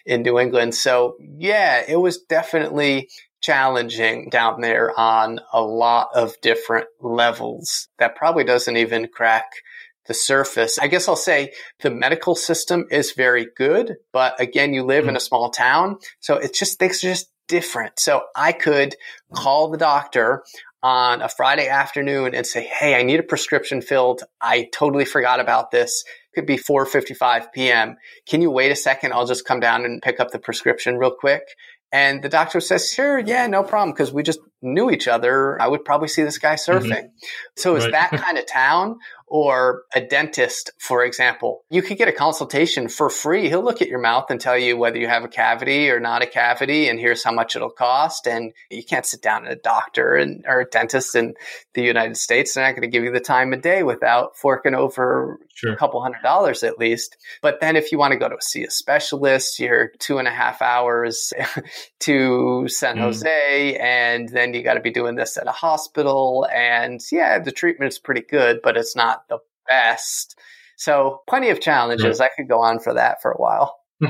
[0.05, 0.75] in New England.
[0.75, 3.09] So yeah, it was definitely
[3.41, 9.45] challenging down there on a lot of different levels that probably doesn't even crack
[10.07, 10.79] the surface.
[10.79, 15.11] I guess I'll say the medical system is very good, but again, you live in
[15.11, 15.17] hmm.
[15.17, 15.97] a small town.
[16.19, 17.99] So it's just, things are just different.
[17.99, 18.95] So I could
[19.33, 20.43] call the doctor
[20.81, 24.23] on a Friday afternoon and say, Hey, I need a prescription filled.
[24.41, 27.95] I totally forgot about this could be 4:55 p.m.
[28.27, 29.13] Can you wait a second?
[29.13, 31.43] I'll just come down and pick up the prescription real quick.
[31.91, 33.93] And the doctor says, sure, yeah, no problem.
[33.93, 35.61] Because we just knew each other.
[35.61, 36.89] I would probably see this guy surfing.
[36.89, 37.07] Mm-hmm.
[37.55, 37.91] So is right.
[37.91, 38.97] that kind of town?
[39.33, 41.63] Or a dentist, for example.
[41.71, 43.49] You could get a consultation for free.
[43.49, 46.21] He'll look at your mouth and tell you whether you have a cavity or not
[46.21, 48.27] a cavity, and here's how much it'll cost.
[48.27, 51.33] And you can't sit down at a doctor and, or a dentist in
[51.73, 52.53] the United States.
[52.53, 55.73] They're not going to give you the time of day without forking over sure.
[55.73, 57.17] a couple hundred dollars at least.
[57.41, 60.31] But then if you want to go to see a specialist, you're two and a
[60.31, 61.33] half hours
[62.01, 63.01] to San mm.
[63.01, 66.47] Jose, and then you got to be doing this at a hospital.
[66.53, 70.38] And yeah, the treatment is pretty good, but it's not the best.
[70.77, 72.19] So plenty of challenges.
[72.19, 72.29] Right.
[72.29, 73.75] I could go on for that for a while.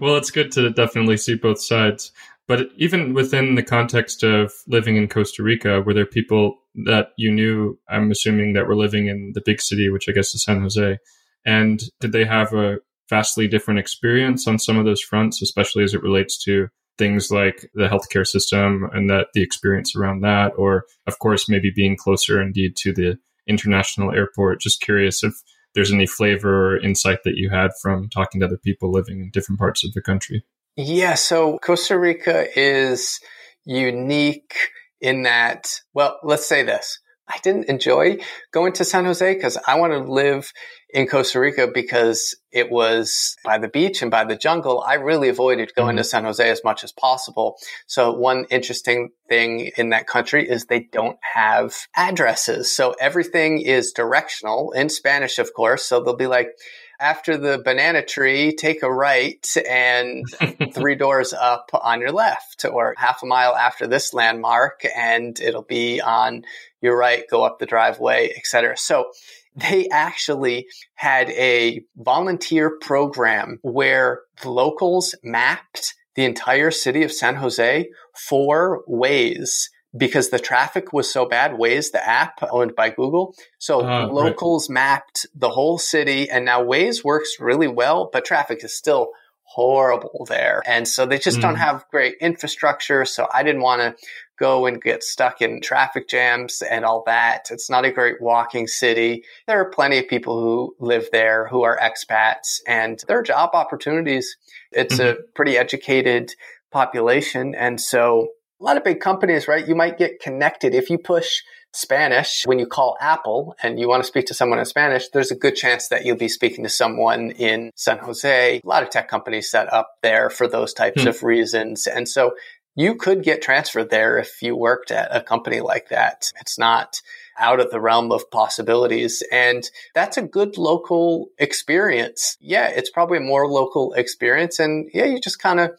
[0.00, 2.12] well, it's good to definitely see both sides.
[2.48, 7.32] But even within the context of living in Costa Rica, were there people that you
[7.32, 10.60] knew, I'm assuming, that were living in the big city, which I guess is San
[10.60, 10.98] Jose?
[11.44, 15.94] And did they have a vastly different experience on some of those fronts, especially as
[15.94, 20.84] it relates to things like the healthcare system and that the experience around that, or
[21.06, 24.60] of course, maybe being closer indeed to the international airport.
[24.60, 25.34] Just curious if
[25.74, 29.30] there's any flavor or insight that you had from talking to other people living in
[29.30, 30.44] different parts of the country.
[30.76, 33.20] Yeah, so Costa Rica is
[33.64, 34.54] unique
[35.00, 36.98] in that, well, let's say this.
[37.28, 38.18] I didn't enjoy
[38.52, 40.52] going to San Jose because I want to live
[40.90, 44.82] in Costa Rica because it was by the beach and by the jungle.
[44.86, 45.98] I really avoided going mm-hmm.
[45.98, 47.56] to San Jose as much as possible.
[47.86, 52.74] So one interesting thing in that country is they don't have addresses.
[52.74, 55.84] So everything is directional in Spanish, of course.
[55.84, 56.50] So they'll be like,
[56.98, 60.24] after the banana tree, take a right and
[60.74, 65.62] three doors up on your left, or half a mile after this landmark, and it'll
[65.62, 66.44] be on
[66.80, 68.76] your right, go up the driveway, etc.
[68.76, 69.10] So
[69.54, 77.36] they actually had a volunteer program where the locals mapped the entire city of San
[77.36, 81.52] Jose for Waze because the traffic was so bad.
[81.52, 83.34] Waze, the app owned by Google.
[83.58, 84.74] So uh, locals right.
[84.74, 89.10] mapped the whole city and now Waze works really well, but traffic is still
[89.48, 90.62] horrible there.
[90.66, 91.42] And so they just mm.
[91.42, 93.04] don't have great infrastructure.
[93.04, 94.04] So I didn't want to
[94.38, 97.48] go and get stuck in traffic jams and all that.
[97.50, 99.24] It's not a great walking city.
[99.46, 103.50] There are plenty of people who live there who are expats and there are job
[103.54, 104.36] opportunities.
[104.72, 105.20] It's mm-hmm.
[105.20, 106.34] a pretty educated
[106.70, 107.54] population.
[107.54, 108.28] And so
[108.60, 109.66] a lot of big companies, right?
[109.66, 111.42] You might get connected if you push
[111.76, 115.30] Spanish when you call Apple and you want to speak to someone in Spanish, there's
[115.30, 118.60] a good chance that you'll be speaking to someone in San Jose.
[118.64, 121.08] A lot of tech companies set up there for those types hmm.
[121.08, 121.86] of reasons.
[121.86, 122.32] And so
[122.74, 126.30] you could get transferred there if you worked at a company like that.
[126.40, 127.00] It's not
[127.38, 129.22] out of the realm of possibilities.
[129.30, 132.36] And that's a good local experience.
[132.40, 134.58] Yeah, it's probably a more local experience.
[134.58, 135.72] And yeah, you just kind of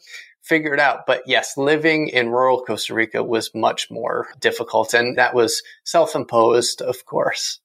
[0.48, 1.06] figure it out.
[1.06, 4.94] But yes, living in rural Costa Rica was much more difficult.
[4.94, 7.60] And that was self imposed, of course.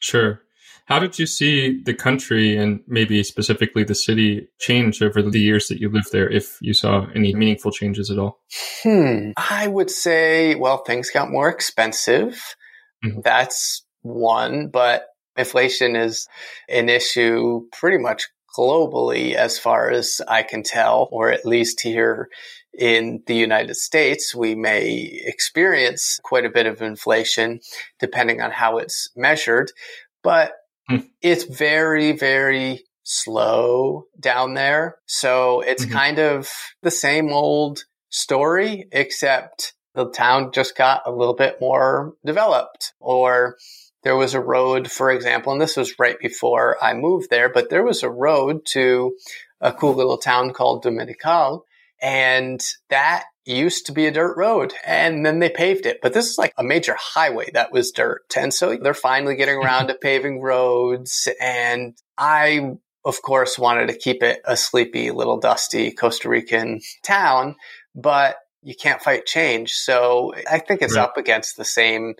[0.00, 0.42] Sure.
[0.86, 5.68] How did you see the country and maybe specifically the city change over the years
[5.68, 8.40] that you lived there, if you saw any meaningful changes at all?
[8.82, 9.32] Hmm.
[9.36, 12.40] I would say, well, things got more expensive.
[13.04, 13.20] Mm-hmm.
[13.22, 16.26] That's one, but inflation is
[16.70, 22.28] an issue pretty much globally, as far as I can tell, or at least here
[22.78, 27.60] in the United States, we may experience quite a bit of inflation
[27.98, 29.72] depending on how it's measured.
[30.22, 30.52] But
[30.90, 31.08] mm.
[31.20, 34.96] it's very, very slow down there.
[35.06, 35.94] So it's mm-hmm.
[35.94, 36.50] kind of
[36.82, 43.56] the same old story, except the town just got a little bit more developed or
[44.02, 47.70] there was a road, for example, and this was right before I moved there, but
[47.70, 49.16] there was a road to
[49.60, 51.64] a cool little town called Dominical.
[52.00, 55.98] And that used to be a dirt road and then they paved it.
[56.02, 58.34] But this is like a major highway that was dirt.
[58.36, 61.26] And so they're finally getting around to paving roads.
[61.40, 62.72] And I,
[63.04, 67.56] of course, wanted to keep it a sleepy little dusty Costa Rican town,
[67.94, 69.72] but you can't fight change.
[69.72, 71.04] So I think it's right.
[71.04, 72.14] up against the same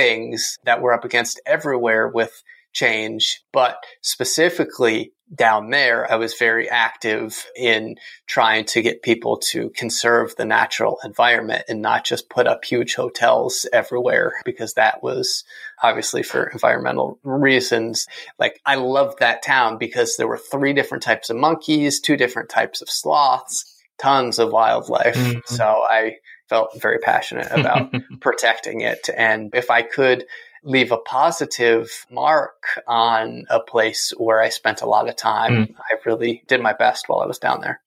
[0.00, 6.68] things that we're up against everywhere with change, but specifically down there, I was very
[6.68, 12.46] active in trying to get people to conserve the natural environment and not just put
[12.46, 15.44] up huge hotels everywhere because that was
[15.82, 18.06] obviously for environmental reasons.
[18.38, 22.48] Like I loved that town because there were three different types of monkeys, two different
[22.48, 25.14] types of sloths, tons of wildlife.
[25.14, 25.40] Mm-hmm.
[25.44, 26.16] So I
[26.50, 29.08] felt very passionate about protecting it.
[29.16, 30.26] And if I could
[30.62, 35.74] leave a positive mark on a place where I spent a lot of time, mm.
[35.78, 37.80] I really did my best while I was down there.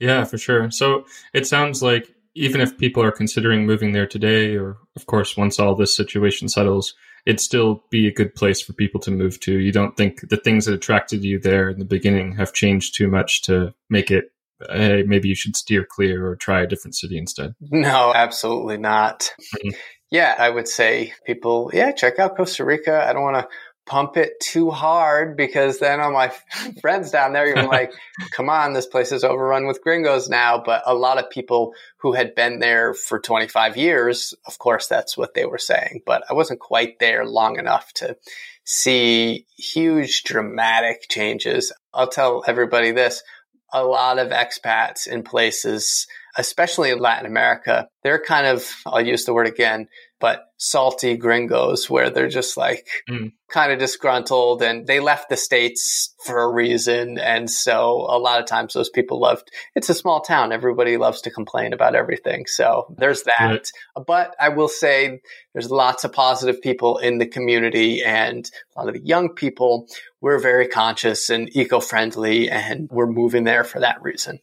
[0.00, 0.70] Yeah, for sure.
[0.70, 5.36] So it sounds like even if people are considering moving there today, or of course,
[5.36, 6.94] once all this situation settles,
[7.26, 9.58] it'd still be a good place for people to move to.
[9.58, 13.08] You don't think the things that attracted you there in the beginning have changed too
[13.08, 14.32] much to make it
[14.68, 17.54] hey, maybe you should steer clear or try a different city instead?
[17.60, 19.32] No, absolutely not.
[19.56, 19.70] Mm-hmm.
[20.10, 23.06] Yeah, I would say people, yeah, check out Costa Rica.
[23.08, 23.48] I don't want to
[23.86, 26.32] pump it too hard because then all my
[26.80, 27.92] friends down there, you're like,
[28.30, 30.62] come on, this place is overrun with gringos now.
[30.64, 35.16] But a lot of people who had been there for 25 years, of course, that's
[35.16, 36.02] what they were saying.
[36.06, 38.16] But I wasn't quite there long enough to
[38.64, 41.72] see huge dramatic changes.
[41.92, 43.22] I'll tell everybody this
[43.72, 46.06] a lot of expats in places,
[46.36, 49.88] especially in Latin America, they're kind of, I'll use the word again,
[50.20, 53.32] but salty gringos where they're just like mm.
[53.50, 57.18] kind of disgruntled and they left the States for a reason.
[57.18, 60.52] And so a lot of times those people loved, it's a small town.
[60.52, 62.44] Everybody loves to complain about everything.
[62.46, 63.40] So there's that.
[63.40, 64.04] Right.
[64.06, 65.20] But I will say
[65.54, 69.88] there's lots of positive people in the community and a lot of the young people.
[70.20, 74.40] We're very conscious and eco-friendly and we're moving there for that reason.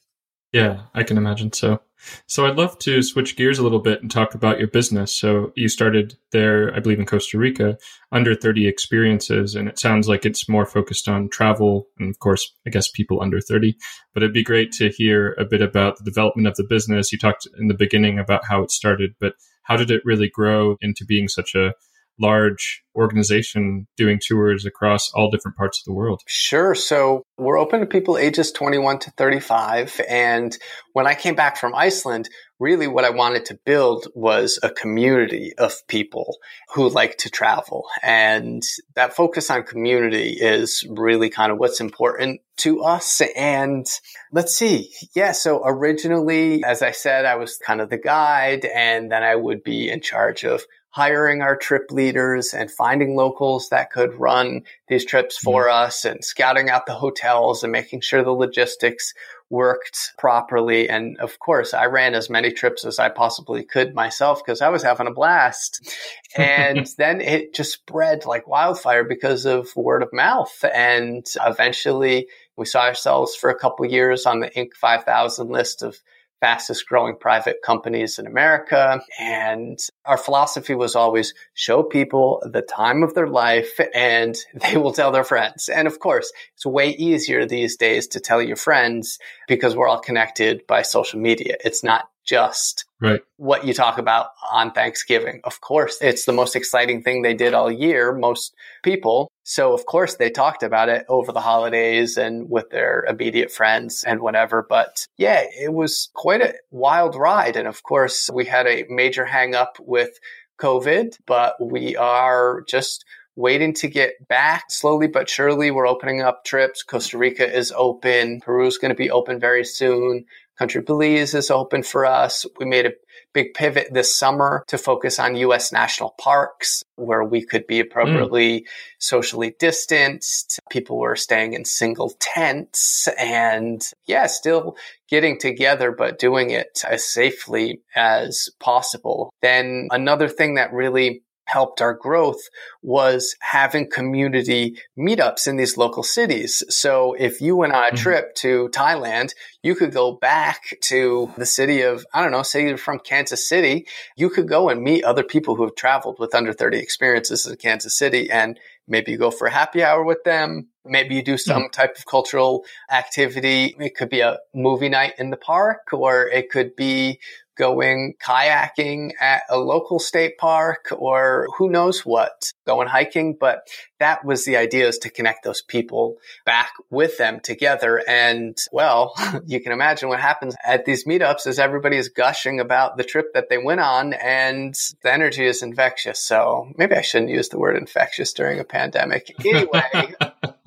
[0.58, 1.82] Yeah, I can imagine so.
[2.26, 5.14] So I'd love to switch gears a little bit and talk about your business.
[5.14, 7.78] So you started there, I believe, in Costa Rica,
[8.12, 12.56] under 30 experiences, and it sounds like it's more focused on travel and, of course,
[12.66, 13.78] I guess people under 30.
[14.16, 17.12] But it'd be great to hear a bit about the development of the business.
[17.12, 20.76] You talked in the beginning about how it started, but how did it really grow
[20.82, 21.74] into being such a
[22.20, 26.22] large organization doing tours across all different parts of the world?
[26.28, 26.74] Sure.
[26.74, 30.02] So we're open to people ages 21 to 35.
[30.10, 30.58] And
[30.94, 32.28] when I came back from Iceland,
[32.60, 36.38] really what I wanted to build was a community of people
[36.74, 37.86] who like to travel.
[38.02, 38.64] And
[38.96, 43.22] that focus on community is really kind of what's important to us.
[43.36, 43.86] And
[44.32, 44.92] let's see.
[45.16, 45.34] Yeah.
[45.34, 49.64] So originally, as I said, I was kind of the guide and then I would
[49.64, 50.64] be in charge of
[50.98, 55.86] hiring our trip leaders and finding locals that could run these trips for mm-hmm.
[55.86, 59.14] us and scouting out the hotels and making sure the logistics
[59.52, 60.90] worked properly.
[60.90, 64.70] And of course, I ran as many trips as I possibly could myself because I
[64.70, 65.88] was having a blast.
[66.36, 70.66] And then it just spread like wildfire because of word of mouth.
[70.74, 72.26] And eventually
[72.56, 74.74] we saw ourselves for a couple years on the Inc.
[74.74, 76.00] 5000 list of
[76.40, 79.02] fastest growing private companies in America.
[79.20, 84.94] And our philosophy was always show people the time of their life and they will
[84.94, 85.70] tell their friends.
[85.70, 90.00] And of course, it's way easier these days to tell your friends because we're all
[90.00, 91.58] connected by social media.
[91.64, 93.22] It's not just right.
[93.38, 95.42] what you talk about on Thanksgiving.
[95.44, 98.54] Of course, it's the most exciting thing they did all year, most
[98.84, 99.32] people.
[99.44, 104.04] So of course they talked about it over the holidays and with their immediate friends
[104.06, 104.66] and whatever.
[104.68, 107.56] But yeah, it was quite a wild ride.
[107.56, 110.20] And of course we had a major hang up with
[110.60, 113.06] COVID, but we are just
[113.38, 115.72] waiting to get back slowly but surely.
[115.72, 116.84] We're opening up trips.
[116.84, 118.42] Costa Rica is open.
[118.42, 120.26] Peru's going to be open very soon.
[120.58, 122.46] Country Belize is open for us.
[122.60, 122.94] We made a
[123.34, 125.72] big pivot this summer to focus on U.S.
[125.72, 128.66] national parks where we could be appropriately mm.
[128.98, 130.60] socially distanced.
[130.72, 134.76] People were staying in single tents and yeah, still
[135.10, 139.32] getting together, but doing it as safely as possible.
[139.42, 142.42] Then another thing that really helped our growth
[142.82, 146.62] was having community meetups in these local cities.
[146.70, 149.34] So if you went on a trip to Thailand,
[149.64, 153.48] you could go back to the city of, I don't know, say you're from Kansas
[153.48, 157.48] City, you could go and meet other people who have traveled with under 30 experiences
[157.48, 160.68] in Kansas City and maybe you go for a happy hour with them.
[160.86, 161.72] Maybe you do some mm-hmm.
[161.72, 163.76] type of cultural activity.
[163.80, 167.20] It could be a movie night in the park or it could be
[167.58, 173.36] going kayaking at a local state park or who knows what, going hiking.
[173.40, 173.68] But
[174.00, 178.02] that was the idea is to connect those people back with them together.
[178.08, 179.14] And well,
[179.46, 183.34] you can imagine what happens at these meetups is everybody is gushing about the trip
[183.34, 186.20] that they went on and the energy is infectious.
[186.20, 189.34] So maybe I shouldn't use the word infectious during a pandemic.
[189.48, 190.14] Anyway,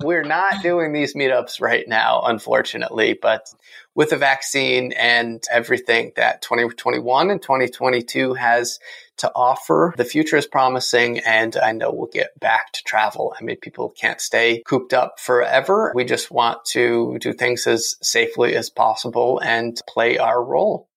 [0.01, 3.53] we're not doing these meetups right now, unfortunately, but
[3.93, 8.79] with the vaccine and everything that 2021 and 2022 has
[9.21, 9.93] to offer.
[9.97, 13.33] The future is promising and I know we'll get back to travel.
[13.39, 15.91] I mean, people can't stay cooped up forever.
[15.95, 20.89] We just want to do things as safely as possible and play our role.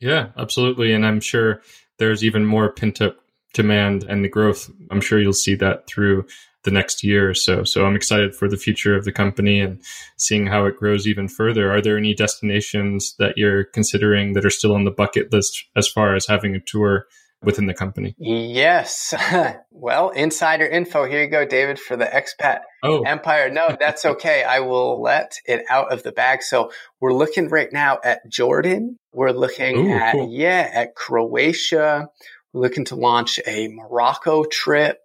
[0.00, 0.92] Yeah, absolutely.
[0.92, 1.62] And I'm sure
[1.98, 3.16] there's even more pent up
[3.54, 4.70] demand and the growth.
[4.90, 6.26] I'm sure you'll see that through
[6.64, 7.64] the next year or so.
[7.64, 9.80] So I'm excited for the future of the company and
[10.18, 11.72] seeing how it grows even further.
[11.72, 15.88] Are there any destinations that you're considering that are still on the bucket list as
[15.88, 17.06] far as having a tour
[17.42, 18.14] within the company?
[18.18, 19.14] Yes.
[19.70, 21.04] well, insider info.
[21.04, 23.02] Here you go, David, for the expat oh.
[23.02, 23.50] empire.
[23.50, 24.42] No, that's okay.
[24.42, 26.42] I will let it out of the bag.
[26.42, 26.70] So
[27.00, 28.98] we're looking right now at Jordan.
[29.12, 30.28] We're looking Ooh, at, cool.
[30.30, 32.08] yeah, at Croatia.
[32.52, 35.00] We're looking to launch a Morocco trip.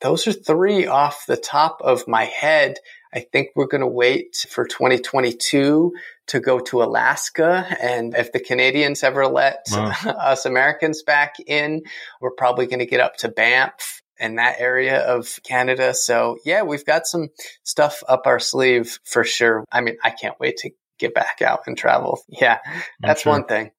[0.00, 2.76] Those are three off the top of my head.
[3.12, 5.92] I think we're going to wait for 2022
[6.28, 7.66] to go to Alaska.
[7.80, 9.90] And if the Canadians ever let wow.
[10.04, 11.82] us Americans back in,
[12.20, 15.94] we're probably going to get up to Banff and that area of Canada.
[15.94, 17.28] So yeah, we've got some
[17.64, 19.64] stuff up our sleeve for sure.
[19.72, 22.20] I mean, I can't wait to get back out and travel.
[22.28, 22.58] Yeah,
[23.00, 23.32] that's sure.
[23.32, 23.72] one thing.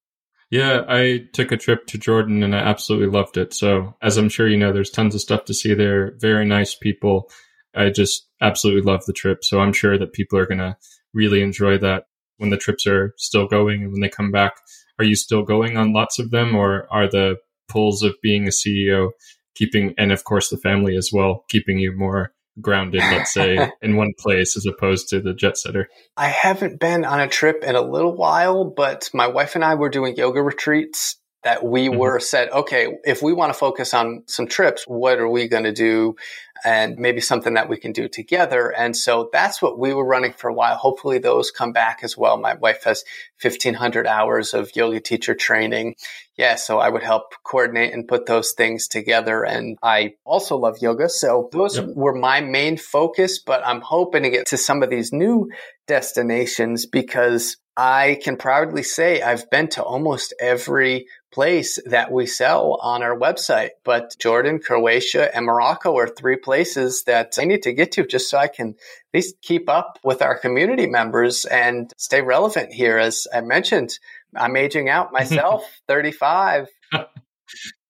[0.49, 3.53] Yeah, I took a trip to Jordan and I absolutely loved it.
[3.53, 6.13] So, as I'm sure you know, there's tons of stuff to see there.
[6.17, 7.31] Very nice people.
[7.75, 9.43] I just absolutely love the trip.
[9.43, 10.77] So, I'm sure that people are going to
[11.13, 12.05] really enjoy that
[12.37, 14.53] when the trips are still going and when they come back.
[14.99, 17.37] Are you still going on lots of them or are the
[17.69, 19.11] pulls of being a CEO
[19.55, 23.95] keeping, and of course the family as well, keeping you more grounded, let's say, in
[23.95, 25.87] one place as opposed to the jet setter?
[26.17, 29.75] I haven't been on a trip in a little while, but my wife and I
[29.75, 31.97] were doing yoga retreats that we mm-hmm.
[31.97, 35.63] were said, okay, if we want to focus on some trips, what are we going
[35.63, 36.15] to do?
[36.63, 38.69] And maybe something that we can do together.
[38.69, 40.75] And so that's what we were running for a while.
[40.75, 42.37] Hopefully those come back as well.
[42.37, 43.03] My wife has
[43.41, 45.95] 1500 hours of yoga teacher training.
[46.37, 46.55] Yeah.
[46.55, 49.43] So I would help coordinate and put those things together.
[49.43, 51.09] And I also love yoga.
[51.09, 51.87] So those yep.
[51.95, 55.49] were my main focus, but I'm hoping to get to some of these new
[55.87, 62.77] destinations because I can proudly say I've been to almost every place that we sell
[62.81, 63.69] on our website.
[63.83, 68.29] But Jordan, Croatia, and Morocco are three places that I need to get to just
[68.29, 68.75] so I can at
[69.13, 72.97] least keep up with our community members and stay relevant here.
[72.97, 73.97] As I mentioned,
[74.35, 76.67] I'm aging out myself, 35.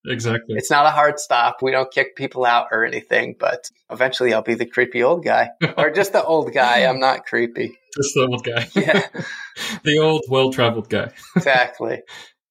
[0.06, 0.56] Exactly.
[0.58, 1.62] It's not a hard stop.
[1.62, 5.50] We don't kick people out or anything, but eventually I'll be the creepy old guy
[5.78, 6.86] or just the old guy.
[6.86, 7.78] I'm not creepy.
[7.96, 8.68] Just the old guy.
[8.76, 9.08] Yeah.
[9.84, 11.12] the old, well traveled guy.
[11.36, 12.02] exactly.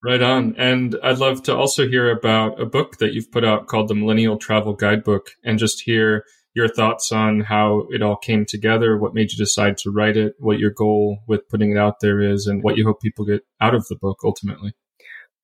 [0.02, 0.54] Right on.
[0.56, 3.94] And I'd love to also hear about a book that you've put out called the
[3.94, 6.24] Millennial Travel Guidebook and just hear
[6.54, 10.34] your thoughts on how it all came together, what made you decide to write it,
[10.38, 13.42] what your goal with putting it out there is, and what you hope people get
[13.60, 14.72] out of the book ultimately.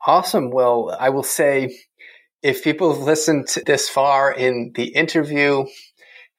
[0.04, 0.50] Awesome.
[0.50, 1.76] Well, I will say
[2.42, 5.66] if people have listened this far in the interview,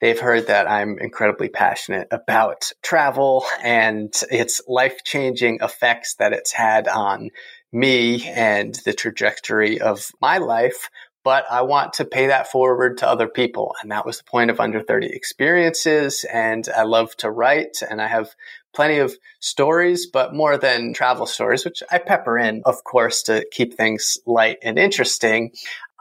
[0.02, 6.52] they've heard that I'm incredibly passionate about travel and its life changing effects that it's
[6.52, 7.30] had on
[7.72, 10.90] me and the trajectory of my life.
[11.24, 13.76] But I want to pay that forward to other people.
[13.82, 16.24] And that was the point of Under 30 Experiences.
[16.24, 18.34] And I love to write and I have
[18.74, 23.46] plenty of stories, but more than travel stories, which I pepper in, of course, to
[23.52, 25.52] keep things light and interesting.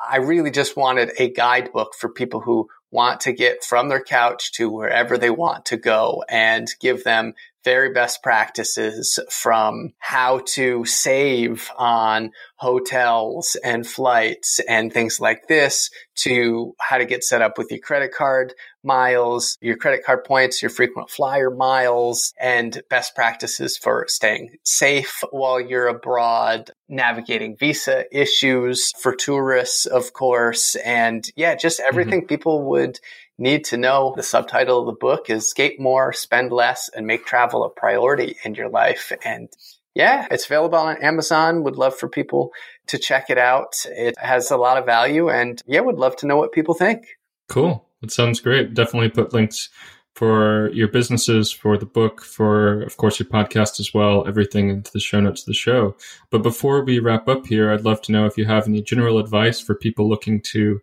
[0.09, 4.53] I really just wanted a guidebook for people who want to get from their couch
[4.53, 7.35] to wherever they want to go and give them
[7.67, 15.91] very best practices from how to save on hotels and flights and things like this
[16.15, 18.55] to how to get set up with your credit card
[18.85, 25.25] miles, your credit card points, your frequent flyer miles, and best practices for staying safe
[25.33, 30.77] while you're abroad, navigating visa issues for tourists, of course.
[30.77, 32.29] And yeah, just everything mm-hmm.
[32.29, 33.01] people would
[33.39, 34.15] need to know.
[34.17, 38.37] The subtitle of the book is Skate More, Spend Less, and Make Travel a Priority
[38.45, 39.13] in Your Life.
[39.25, 39.49] And
[39.95, 41.63] yeah, it's available on Amazon.
[41.65, 42.53] Would love for people
[42.89, 43.75] to check it out.
[43.87, 47.07] It has a lot of value and yeah, would love to know what people think.
[47.49, 47.87] Cool.
[48.03, 48.75] That sounds great.
[48.75, 49.71] Definitely put links
[50.15, 54.91] for your businesses, for the book, for, of course, your podcast as well, everything into
[54.91, 55.95] the show notes of the show.
[56.31, 59.19] But before we wrap up here, I'd love to know if you have any general
[59.19, 60.81] advice for people looking to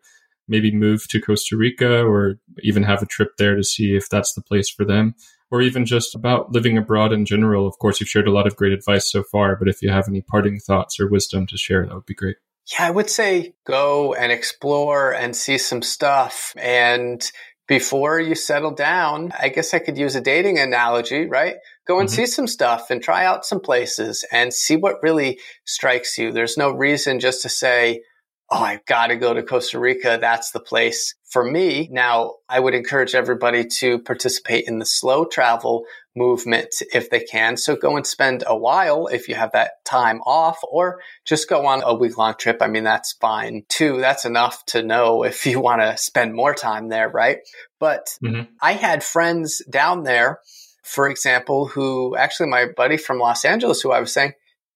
[0.48, 4.34] maybe move to Costa Rica or even have a trip there to see if that's
[4.34, 5.16] the place for them,
[5.52, 7.68] or even just about living abroad in general.
[7.68, 10.08] Of course, you've shared a lot of great advice so far, but if you have
[10.08, 12.38] any parting thoughts or wisdom to share, that would be great.
[12.72, 16.54] Yeah, I would say go and explore and see some stuff.
[16.58, 17.24] And
[17.68, 21.56] before you settle down, I guess I could use a dating analogy, right?
[21.88, 22.16] Go and mm-hmm.
[22.16, 26.32] see some stuff and try out some places and see what really strikes you.
[26.32, 28.02] There's no reason just to say,
[28.50, 30.18] oh, I've got to go to Costa Rica.
[30.20, 31.90] That's the place for me.
[31.92, 35.86] Now, I would encourage everybody to participate in the slow travel
[36.16, 37.58] movement if they can.
[37.58, 41.66] So go and spend a while if you have that time off or just go
[41.66, 42.58] on a week long trip.
[42.62, 44.00] I mean, that's fine too.
[44.00, 47.40] That's enough to know if you want to spend more time there, right?
[47.80, 48.52] But mm-hmm.
[48.62, 50.40] I had friends down there,
[50.84, 54.34] for example, who actually my buddy from Los Angeles, who I was saying,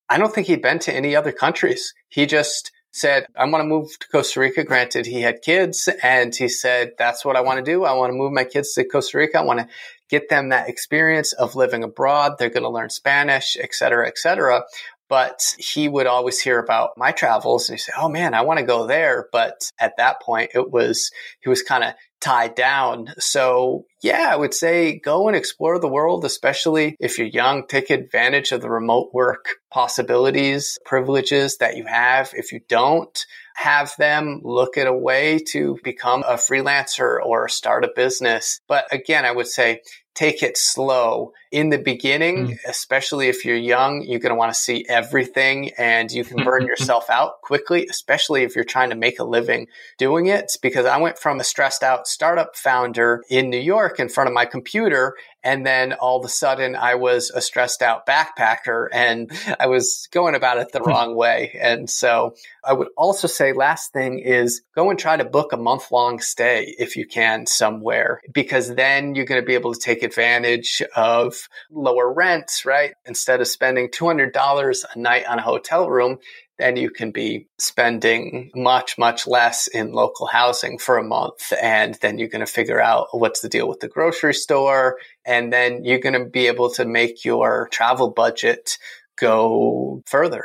[0.10, 1.94] I don't think he'd been to any other countries.
[2.08, 4.64] He just said, I want to move to Costa Rica.
[4.64, 7.86] Granted, he had kids and he said, that's what I want to do.
[7.86, 9.40] I want to move my kids to Costa Rica.
[9.40, 9.68] I want to
[10.10, 12.34] get them that experience of living abroad.
[12.38, 14.64] They're going to learn Spanish, et cetera, et cetera.
[15.10, 18.60] But he would always hear about my travels and he'd say, Oh man, I want
[18.60, 19.28] to go there.
[19.32, 23.14] But at that point, it was, he was kind of tied down.
[23.20, 27.68] So yeah, I would say go and explore the world, especially if you're young.
[27.68, 32.32] Take advantage of the remote work possibilities, privileges that you have.
[32.34, 33.18] If you don't
[33.56, 38.60] have them, look at a way to become a freelancer or start a business.
[38.68, 39.82] But again, I would say
[40.18, 42.58] take it slow in the beginning, mm.
[42.68, 46.66] especially if you're young, you're going to want to see everything and you can burn
[46.66, 49.68] yourself out quickly, especially if you're trying to make a living
[50.00, 50.52] doing it.
[50.60, 54.34] Because I went from a stressed out startup founder in New York in front of
[54.34, 55.14] my computer.
[55.48, 60.10] And then all of a sudden I was a stressed out backpacker and I was
[60.12, 60.90] going about it the hmm.
[60.90, 61.58] wrong way.
[61.58, 62.36] And so
[62.66, 66.20] I would also say last thing is go and try to book a month long
[66.20, 70.82] stay if you can somewhere, because then you're going to be able to take advantage
[70.98, 72.96] of lower rents, right?
[73.06, 76.18] Instead of spending $200 a night on a hotel room,
[76.58, 81.54] then you can be spending much, much less in local housing for a month.
[81.62, 84.98] And then you're going to figure out what's the deal with the grocery store.
[85.26, 88.80] And then you're going to be able to make your travel budget
[89.20, 90.44] go further.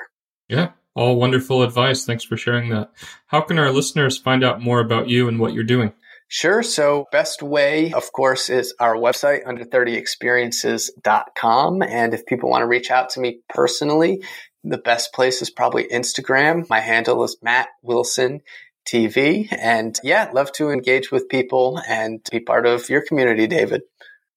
[0.49, 0.71] Yeah.
[0.95, 2.05] All wonderful advice.
[2.05, 2.93] Thanks for sharing that.
[3.27, 5.95] How can our listeners find out more about you and what you're doing?
[6.29, 6.63] Sure.
[6.63, 11.83] So best way, of course, is our website, under30experiences.com.
[11.83, 14.23] And if people want to reach out to me personally,
[14.65, 16.69] the best place is probably Instagram.
[16.69, 18.43] My handle is Matt Wilson
[18.87, 19.49] TV.
[19.51, 23.83] And yeah, love to engage with people and be part of your community, David.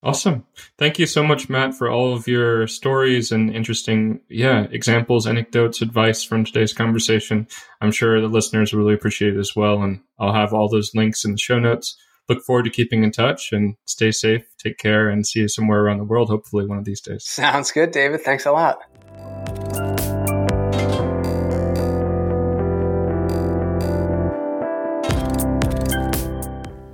[0.03, 0.45] Awesome.
[0.77, 5.81] Thank you so much, Matt, for all of your stories and interesting, yeah, examples, anecdotes,
[5.81, 7.47] advice from today's conversation.
[7.81, 9.81] I'm sure the listeners really appreciate it as well.
[9.81, 11.97] And I'll have all those links in the show notes.
[12.29, 15.81] Look forward to keeping in touch and stay safe, take care, and see you somewhere
[15.81, 17.23] around the world, hopefully one of these days.
[17.23, 18.21] Sounds good, David.
[18.21, 19.64] Thanks a lot.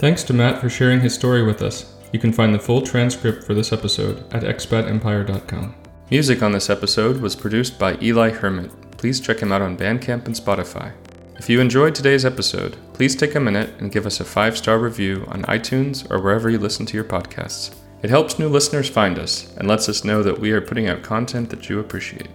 [0.01, 1.93] Thanks to Matt for sharing his story with us.
[2.11, 5.75] You can find the full transcript for this episode at expatempire.com.
[6.09, 8.71] Music on this episode was produced by Eli Hermit.
[8.97, 10.91] Please check him out on Bandcamp and Spotify.
[11.37, 14.79] If you enjoyed today's episode, please take a minute and give us a five star
[14.79, 17.75] review on iTunes or wherever you listen to your podcasts.
[18.01, 21.03] It helps new listeners find us and lets us know that we are putting out
[21.03, 22.31] content that you appreciate.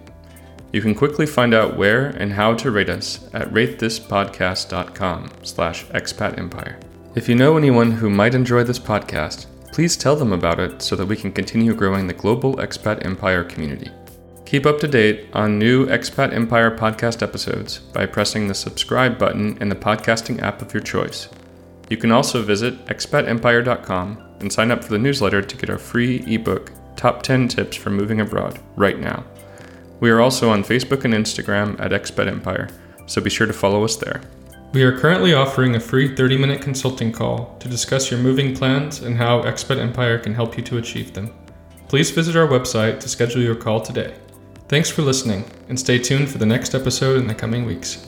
[0.71, 6.81] You can quickly find out where and how to rate us at ratethispodcast.com slash expatempire.
[7.17, 9.47] If you know anyone who might enjoy this podcast,
[9.77, 13.43] Please tell them about it so that we can continue growing the global Expat Empire
[13.43, 13.91] community.
[14.43, 19.55] Keep up to date on new Expat Empire podcast episodes by pressing the subscribe button
[19.61, 21.29] in the podcasting app of your choice.
[21.91, 26.23] You can also visit expatempire.com and sign up for the newsletter to get our free
[26.25, 29.23] ebook, Top 10 Tips for Moving Abroad, right now.
[29.99, 32.67] We are also on Facebook and Instagram at Expat Empire,
[33.05, 34.21] so be sure to follow us there.
[34.73, 39.01] We are currently offering a free 30 minute consulting call to discuss your moving plans
[39.01, 41.33] and how Expat Empire can help you to achieve them.
[41.87, 44.13] Please visit our website to schedule your call today.
[44.67, 48.07] Thanks for listening, and stay tuned for the next episode in the coming weeks.